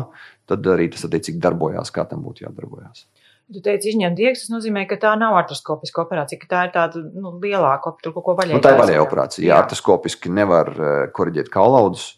tad 0.51 0.67
arī 0.73 0.89
tas 0.91 1.07
attiecīgi 1.07 1.39
darbojās, 1.39 1.93
kā 1.95 2.03
tam 2.09 2.25
būtu 2.27 2.43
jādarbojas. 2.43 3.05
Tu 3.53 3.63
teici, 3.63 3.93
izņemt 3.93 4.19
diegas, 4.19 4.43
tas 4.43 4.51
nozīmē, 4.51 4.83
ka 4.89 4.97
tā 4.99 5.13
nav 5.19 5.37
artroskopiska 5.37 6.03
operācija, 6.03 6.41
ka 6.41 6.49
tā 6.49 6.67
ir 6.67 6.75
tāda 6.75 7.05
nu, 7.07 7.37
lielāka, 7.43 7.95
tur 8.03 8.15
kaut 8.15 8.27
ko 8.27 8.35
vaļēja. 8.39 8.59
Nu, 8.59 8.63
tā 8.63 8.75
ir 8.75 8.79
vaļēja 8.81 9.03
operācija. 9.03 9.47
Jā, 9.47 9.63
artroskopiski 9.63 10.31
nevar 10.33 10.71
korģēt 11.15 11.51
kaulaudus. 11.53 12.13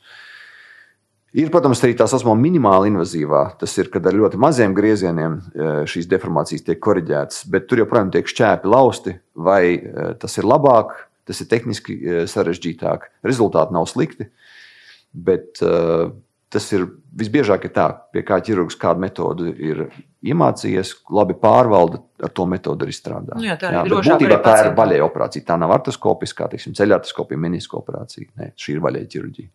Ir, 1.36 1.50
protams, 1.52 1.82
arī 1.84 1.98
tā 2.00 2.06
saucamā 2.08 2.36
minimāli 2.40 2.94
invazīvā. 2.94 3.42
Tas 3.60 3.74
ir, 3.82 3.90
kad 3.92 4.06
ar 4.08 4.16
ļoti 4.16 4.40
maziem 4.40 4.76
griezieniem 4.76 5.34
e, 5.36 5.72
šīs 5.92 6.08
deformācijas 6.12 6.64
tiek 6.64 6.80
korģētas, 6.80 7.42
bet 7.52 7.66
tur 7.68 7.82
joprojām 7.82 8.14
tiek 8.14 8.30
šķēpi 8.32 8.72
lausti. 8.72 9.18
Vai 9.36 9.62
e, 9.76 10.06
tas 10.22 10.40
ir 10.40 10.48
labāk, 10.48 10.94
tas 11.28 11.42
ir 11.44 11.50
tehniski 11.52 11.98
e, 11.98 12.22
sarežģītāk. 12.32 13.10
Rezultāti 13.28 13.76
nav 13.76 13.90
slikti, 13.92 14.30
bet 15.12 15.60
tas 16.56 16.68
ir 16.76 16.86
visbiežāk 17.20 17.68
ir 17.68 17.74
tā, 17.76 17.90
pie 18.16 18.24
kā 18.28 18.38
ķirurgs 18.44 18.78
kādu 18.80 19.04
metodi 19.04 19.52
ir 19.68 19.84
iemācījies, 20.26 20.94
labi 21.16 21.36
pārvalda, 21.40 22.00
ar 22.24 22.32
to 22.36 22.48
metodi 22.48 22.88
arī 22.88 22.96
strādā. 22.96 23.36
Nu 23.36 23.48
jā, 23.48 23.58
tā, 23.60 23.74
jā, 23.76 23.84
būtībā 23.92 24.40
tā 24.44 24.56
ir 24.62 24.72
vaļēja 24.78 25.08
operācija. 25.08 25.48
Tā 25.52 25.60
nav 25.60 25.76
artoskopiskā, 25.76 26.48
teiksim, 26.54 26.76
ceļartoskopija, 26.80 27.44
menisko 27.44 27.84
operācija. 27.84 28.32
Nē, 28.40 28.54
šī 28.60 28.78
ir 28.78 28.84
vaļēja 28.88 29.12
ķirurģija. 29.16 29.52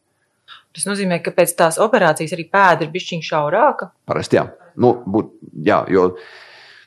Tas 0.76 0.87
nozīmē, 0.87 1.18
ka 1.24 1.35
pēc 1.35 1.56
tās 1.59 1.80
operācijas 1.83 2.37
arī 2.37 2.46
pēda 2.50 2.87
ir 2.87 2.94
bišķiņa 2.94 3.26
šaurāka. 3.26 3.90
Parasti 4.06 4.38
jā. 4.38 4.46
Nu, 4.80 4.94
būt, 5.02 5.33
jā, 5.66 5.80
jo 5.90 6.12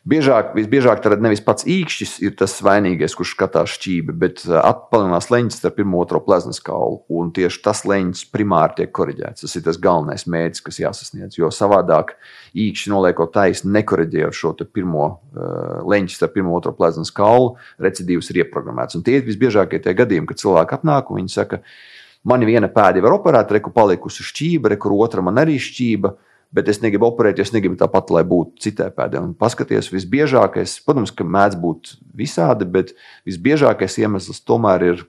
biežāk, 0.07 0.53
visbiežāk 0.55 1.01
tad 1.03 1.19
nevis 1.23 1.43
pats 1.43 1.67
īkšķis 1.67 2.13
ir 2.23 2.37
tas 2.39 2.55
vainīgais, 2.63 3.15
kurš 3.19 3.33
skatās 3.35 3.75
šķīvi, 3.75 4.15
bet 4.23 4.45
atpalinās 4.47 5.27
leņķis 5.33 5.59
starp 5.59 5.77
pirmo 5.81 5.99
otro 5.99 6.23
pleznas 6.23 6.63
kaulu. 6.63 7.01
Un 7.11 7.33
tieši 7.35 7.59
tas 7.65 7.83
leņķis 7.89 8.25
primāri 8.31 8.79
tiek 8.79 8.93
korģēts. 8.95 9.43
Tas 9.43 9.59
ir 9.59 9.65
tas 9.67 9.79
galvenais 9.83 10.23
mērķis, 10.31 10.63
kas 10.63 10.79
jāsasniedz. 10.79 11.39
Jo 11.41 11.51
savādāk 11.51 12.15
īkšķi 12.55 12.93
noliekot 12.95 13.35
taisni, 13.35 13.73
nekorģējot 13.75 14.39
šo 14.39 14.55
pirmo 14.63 15.09
uh, 15.09 15.81
leņķi 15.91 16.21
starp 16.21 16.37
pirmo 16.39 16.55
otro 16.55 16.71
pleznas 16.77 17.11
kaulu, 17.11 17.57
recidīvs 17.83 18.31
ir 18.31 18.45
ieprogrammēts. 18.45 18.95
Un 18.95 19.03
tie 19.03 19.19
ir 19.19 19.27
visbiežākie 19.27 19.83
tie 19.83 19.95
gadījumi, 19.99 20.31
kad 20.31 20.39
cilvēki 20.39 20.79
atnāk 20.79 21.11
un 21.11 21.19
viņi 21.19 21.35
saka, 21.35 21.59
ka 21.59 21.91
Man 22.27 22.45
viena 22.47 22.69
pēda 22.71 23.01
jau 23.01 23.07
ir 23.09 23.15
operēta, 23.17 23.57
reku 23.57 23.73
palikusi 23.75 24.23
šķība, 24.23 24.71
reku 24.75 24.93
otra 25.03 25.23
man 25.25 25.41
arī 25.41 25.57
šķība. 25.61 26.13
Bet 26.53 26.67
es 26.69 26.83
negribu 26.83 27.07
operēt, 27.07 27.39
jo 27.39 27.47
es 27.47 27.49
negribu 27.49 27.79
tāpat, 27.79 28.11
lai 28.13 28.21
būtu 28.29 28.61
citai. 28.61 28.91
Un 29.17 29.31
paskaties, 29.33 29.89
visbiežākais, 29.89 30.75
protams, 30.85 31.09
ka 31.09 31.25
mēdz 31.25 31.57
būt 31.57 31.95
visādi, 32.13 32.67
bet 32.69 32.93
visbiežākais 33.25 33.97
iemesls 34.03 34.43
tomēr 34.45 34.85
ir 34.91 35.01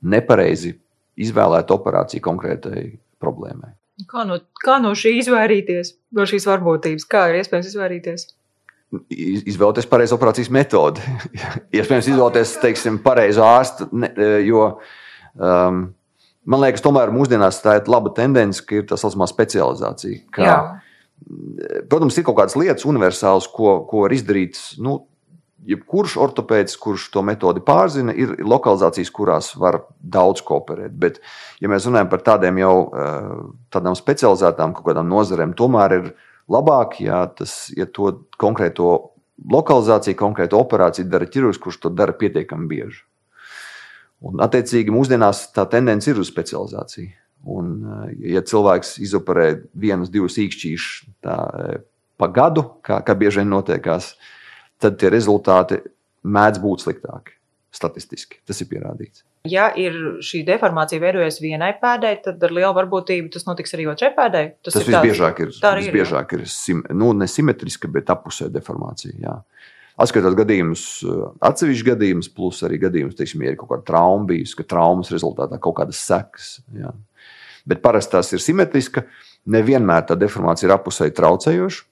nepareizi 0.00 0.78
izvēlēta 1.20 1.76
operācija 1.76 2.24
konkrētai 2.24 2.86
problēmai. 3.20 3.74
Kā 4.10 4.24
no, 4.26 4.40
kā 4.64 4.80
no 4.82 4.90
šī 4.98 5.18
izvairīties, 5.20 5.92
no 6.16 6.26
šīs 6.26 6.48
varbūtības? 6.50 7.06
Kā 7.06 7.28
ir 7.30 7.38
iespējams 7.42 7.70
izvairīties? 7.70 8.26
Izvēlēties 9.44 9.86
pareizo 9.90 10.18
operācijas 10.18 10.50
metodi. 10.54 11.04
Iespējams, 11.78 12.10
izvēlēties, 12.10 12.58
teiksim, 12.62 12.98
pareizo 13.04 13.46
ārstu, 13.46 13.86
jo 14.48 14.66
Um, 15.34 15.86
man 16.46 16.62
liekas, 16.64 16.84
tomēr 16.84 17.12
mūsdienās 17.14 17.62
tā 17.64 17.78
ir 17.80 17.90
laba 17.90 18.12
tendence, 18.14 18.62
ka 18.64 18.80
ir 18.80 18.86
tā 18.90 18.98
saucamā 19.00 19.28
specializācija. 19.30 20.22
Kā, 20.34 20.44
Jā. 20.46 20.60
protams, 21.90 22.18
ir 22.18 22.26
kaut 22.26 22.38
kādas 22.42 22.56
lietas 22.60 22.86
universālas, 22.88 23.48
ko, 23.50 23.80
ko 23.88 24.06
var 24.06 24.14
izdarīt. 24.16 24.60
Nu, 24.82 25.02
Jebkurš 25.64 26.18
ortopēds, 26.20 26.76
kurš 26.76 27.06
to 27.14 27.22
metodi 27.24 27.62
pārzina, 27.64 28.12
ir 28.12 28.34
lokalizācijas, 28.44 29.08
kurās 29.14 29.46
var 29.56 29.78
daudz 29.96 30.42
kooperēt. 30.44 30.92
Bet, 31.00 31.22
ja 31.64 31.70
mēs 31.72 31.86
runājam 31.88 32.10
par 32.12 32.20
tādiem 32.26 32.60
jau 32.60 32.74
eh, 32.84 33.30
tādām 33.72 33.96
specializētām 33.96 34.74
kaut 34.76 34.90
kādām 34.90 35.08
nozarēm, 35.08 35.54
tomēr 35.56 35.96
ir 35.96 36.10
labāk, 36.52 36.98
ja, 37.00 37.22
tas, 37.32 37.72
ja 37.72 37.88
to 37.88 38.12
konkrēto 38.36 38.90
lokalizāciju, 39.40 40.18
konkrētu 40.20 40.60
operāciju 40.60 41.08
dara 41.08 41.28
ķirurgs, 41.32 41.62
kurš 41.62 41.80
to 41.86 41.94
dara 41.96 42.12
pietiekami 42.12 42.68
bieži. 42.68 43.00
Un, 44.24 44.40
attiecīgi, 44.44 44.92
mūsdienās 44.94 45.48
tā 45.56 45.66
tendence 45.70 46.08
ir 46.10 46.20
uz 46.22 46.30
specializāciju. 46.32 47.10
Un, 47.54 47.74
eh, 47.84 48.14
ja 48.36 48.44
cilvēks 48.44 48.96
izoperē 49.04 49.48
vienus, 49.76 50.12
divus 50.12 50.38
īkšķīšus 50.40 51.04
eh, 51.04 51.82
pa 52.16 52.30
gadu, 52.32 52.64
kā, 52.84 53.02
kā 53.04 53.16
bieži 53.18 53.42
vien 53.42 53.52
notiekās, 53.52 54.14
tad 54.80 54.96
tie 55.00 55.10
rezultāti 55.12 55.82
mēdz 56.24 56.62
būt 56.62 56.86
sliktāki. 56.86 57.36
Statistiski 57.74 58.38
tas 58.46 58.60
ir 58.62 58.70
pierādīts. 58.70 59.24
Ja 59.50 59.66
ir 59.76 59.96
šī 60.24 60.40
deformācija 60.46 61.02
veidojas 61.02 61.36
vienai 61.42 61.74
pēdai, 61.80 62.14
tad 62.24 62.44
ar 62.46 62.52
lielu 62.54 62.72
varbūtību 62.78 63.28
tas 63.34 63.44
notiks 63.44 63.74
arī 63.76 63.88
otrai 63.92 64.08
pēdai. 64.16 64.44
Tas, 64.62 64.78
tas 64.78 64.86
ir 64.86 64.94
visbiežāk 64.94 65.42
ir, 65.44 65.50
tā 65.58 65.74
arī 65.74 65.82
ir, 65.82 65.90
visbiežāk 65.90 66.32
ir 66.38 66.46
sim, 66.48 66.80
nu, 66.96 67.10
nesimetriska, 67.18 67.90
bet 67.92 68.12
apusē 68.14 68.48
deformācija. 68.54 69.18
Jā. 69.20 69.34
Atskatot 69.94 70.34
gadījumus, 70.34 70.84
atsevišķus 71.44 71.86
gadījumus, 71.86 72.28
plus 72.34 72.64
arī 72.66 72.80
gadījumus, 72.82 73.14
teiksim, 73.18 73.44
ir 73.46 73.54
kaut 73.60 73.70
kāda 73.70 73.86
trauma 73.92 74.26
bijusi, 74.26 74.56
ka 74.58 74.66
traumas 74.66 75.12
rezultātā 75.14 75.60
kaut 75.62 75.76
kādas 75.78 76.00
sekas. 76.02 76.48
Jā. 76.74 76.90
Bet 77.68 77.82
parasti 77.84 78.16
tās 78.16 78.32
ir 78.34 78.42
simetriska. 78.42 79.04
Nevienmēr 79.54 80.08
tā 80.08 80.16
deformācija 80.18 80.66
ir 80.66 80.74
apusē 80.74 81.08
traucējoša. 81.14 81.84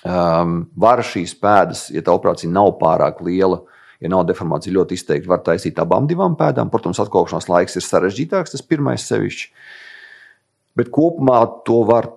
Um, 0.00 0.62
var 0.80 1.02
šīs 1.04 1.34
pēdas, 1.36 1.86
ja 1.92 2.02
tā 2.02 2.14
operācija 2.16 2.50
nav 2.50 2.72
pārāk 2.80 3.20
liela, 3.22 3.60
ja 4.00 4.08
nav 4.08 4.24
deformācija 4.26 4.72
ļoti 4.74 4.96
izteikti, 4.96 5.28
var 5.28 5.42
taisīt 5.44 5.78
abām 5.78 6.06
divām 6.08 6.34
pēdām. 6.40 6.72
Protams, 6.72 7.02
atkopšanās 7.04 7.50
laiks 7.52 7.76
ir 7.76 7.84
sarežģītāks, 7.84 8.56
tas 8.56 8.64
pirmais 8.64 9.04
sevišķi. 9.06 9.50
Bet 10.80 10.90
kopumā 10.94 11.42
to 11.68 11.82
var 11.86 12.08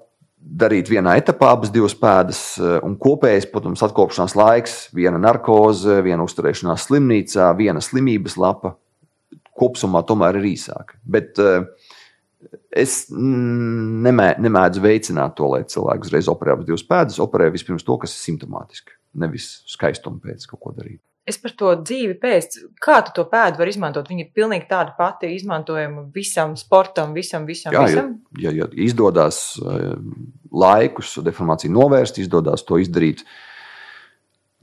darīt 0.43 0.89
vienā 0.91 1.15
etapā, 1.19 1.53
abas 1.55 1.71
divas 1.73 1.95
pēdas. 1.97 2.43
Un 2.83 2.97
kopējais, 3.01 3.47
protams, 3.51 3.83
atkopšanās 3.85 4.35
laiks, 4.37 4.77
viena 4.95 5.19
narkoze, 5.21 6.01
viena 6.05 6.25
uzturēšanās 6.27 6.87
slimnīcā, 6.89 7.49
viena 7.57 7.83
slimības 7.83 8.37
lapa. 8.41 8.75
Kopumā 9.53 10.01
tomēr 10.09 10.39
ir 10.39 10.49
īsāka. 10.55 10.97
Bet 11.05 11.37
uh, 11.41 11.67
es 12.73 13.05
nemē, 13.13 14.33
nemēdzu 14.41 14.83
veicināt 14.83 15.37
to, 15.37 15.47
lai 15.53 15.63
cilvēks 15.69 16.09
uzreiz 16.09 16.29
operē 16.31 16.57
abas 16.57 16.67
divas 16.69 16.85
pēdas. 16.89 17.21
Operē 17.23 17.51
vispirms 17.53 17.85
to, 17.85 17.97
kas 18.01 18.15
ir 18.15 18.23
simptomātiski, 18.31 18.97
nevis 19.21 19.55
skaistuma 19.69 20.21
pēc 20.23 20.47
kaut 20.49 20.63
ko 20.65 20.75
darīt. 20.75 21.01
Es 21.23 21.37
par 21.39 21.53
to 21.55 21.69
dzīvi 21.79 22.17
pēc, 22.19 22.57
kā 22.83 22.97
tu 23.07 23.13
to 23.15 23.23
pēdu 23.31 23.61
vari 23.61 23.71
izmantot. 23.71 24.09
Viņa 24.11 24.25
ir 24.25 24.33
pilnīgi 24.35 24.67
tāda 24.67 24.91
pati 24.97 25.29
izmantojama 25.31 26.09
visam 26.11 26.57
sportam, 26.59 27.13
visam, 27.15 27.45
visam. 27.47 27.71
Jā, 27.71 27.79
ja, 27.79 27.87
visam. 27.87 28.09
ja, 28.43 28.51
ja 28.57 28.67
izdodas 28.83 29.39
eh, 29.55 29.93
laikus 30.51 31.15
deformāciju 31.23 31.71
novērst, 31.77 32.19
izdodas 32.19 32.67
to 32.67 32.81
izdarīt. 32.83 33.23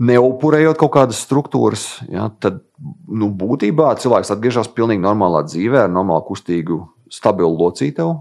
Neupurējot 0.05 0.77
kaut 0.81 0.93
kādas 0.99 1.21
struktūras, 1.25 1.87
ja, 2.13 2.29
tad 2.41 2.61
nu, 3.09 3.31
būtībā 3.41 3.95
cilvēks 4.01 4.33
atgriežas 4.33 4.69
pilnīgi 4.77 5.01
normālā 5.05 5.43
dzīvē, 5.49 5.87
ar 5.87 5.93
normālu, 5.93 6.27
kustīgu, 6.29 6.83
stabilu 7.13 7.57
locītavu. 7.57 8.19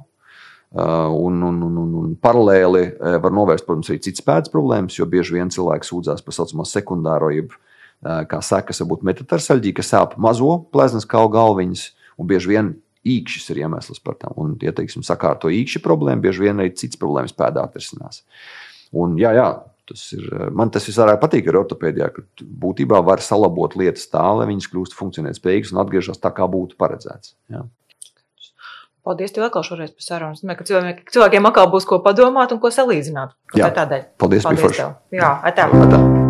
Uh, 0.70 1.10
un, 1.26 1.40
un, 1.42 1.56
un, 1.66 1.78
un, 1.82 1.94
un 1.98 2.10
paralēli 2.22 2.84
uh, 2.92 3.16
var 3.24 3.34
novērst, 3.34 3.66
protams, 3.66 3.88
arī 3.90 4.04
citas 4.06 4.22
pēdas 4.28 4.52
problēmas, 4.54 5.00
jo 5.00 5.08
bieži 5.10 5.40
vien 5.40 5.50
cilvēks 5.50 5.90
sūdzās 5.90 6.22
par 6.22 6.36
tā 6.36 6.44
saucamo 6.44 6.68
sekundāro, 6.68 7.32
jeb 7.34 7.56
uh, 7.56 7.69
kā 8.04 8.42
sekas, 8.46 8.80
varbūt 8.84 9.04
metatarsaļģī, 9.10 9.74
kas 9.80 9.92
sāp 9.94 10.16
mazo 10.22 10.54
pleznas 10.74 11.08
kaulu 11.10 11.34
galviņas, 11.36 11.88
un 12.20 12.30
bieži 12.30 12.54
vien 12.54 12.76
īkšķis 13.08 13.52
ir 13.54 13.64
iemesls 13.64 14.02
par 14.04 14.18
tām. 14.20 14.36
Un, 14.40 14.54
ja 14.64 14.74
teiksim, 14.76 15.04
sakārto 15.08 15.52
īkšķi 15.54 15.82
problēmu, 15.84 16.24
bieži 16.24 16.48
vien 16.48 16.62
arī 16.62 16.74
citas 16.76 17.00
problēmas 17.00 17.36
pēdā 17.36 17.64
atrisinās. 17.64 18.24
Un, 18.96 19.18
jā, 19.20 19.34
jā, 19.38 19.50
tas 19.90 20.06
ir, 20.16 20.28
man 20.56 20.72
tas 20.74 20.88
visvairāk 20.90 21.20
patīk 21.22 21.50
ar 21.50 21.62
ortopēdijā, 21.64 22.12
ka 22.14 22.24
būtībā 22.66 23.02
var 23.06 23.24
salabot 23.24 23.76
lietas 23.80 24.08
tā, 24.12 24.24
lai 24.40 24.48
viņas 24.52 24.70
kļūst 24.72 24.96
funkcionēt 24.98 25.40
spējīgas 25.40 25.74
un 25.76 25.84
atgriežas 25.84 26.22
tā, 26.22 26.34
kā 26.36 26.48
būtu 26.50 26.80
paredzēts. 26.80 27.36
Jā. 27.54 27.66
Paldies 29.10 29.32
tev 29.34 29.48
atkal 29.48 29.64
šoreiz 29.66 29.94
par 29.96 30.06
sarunu. 30.06 30.36
Es 30.36 30.44
domāju, 30.44 30.60
ka 30.60 30.68
cilvēkiem, 30.70 31.06
cilvēkiem 31.16 31.50
atkal 31.50 31.70
būs 31.72 31.88
ko 31.90 32.02
padomāt 32.06 32.54
un 32.54 32.62
ko 32.62 32.70
salīdzināt. 32.74 33.34
Jā. 33.58 33.72
Tādēļ. 33.74 34.10
Paldies, 34.22 34.46
Paldies 34.46 34.68
forši. 34.68 34.84
tev. 34.84 35.22
Jā, 35.24 35.38
atā. 35.50 35.72
Tā. 35.72 36.29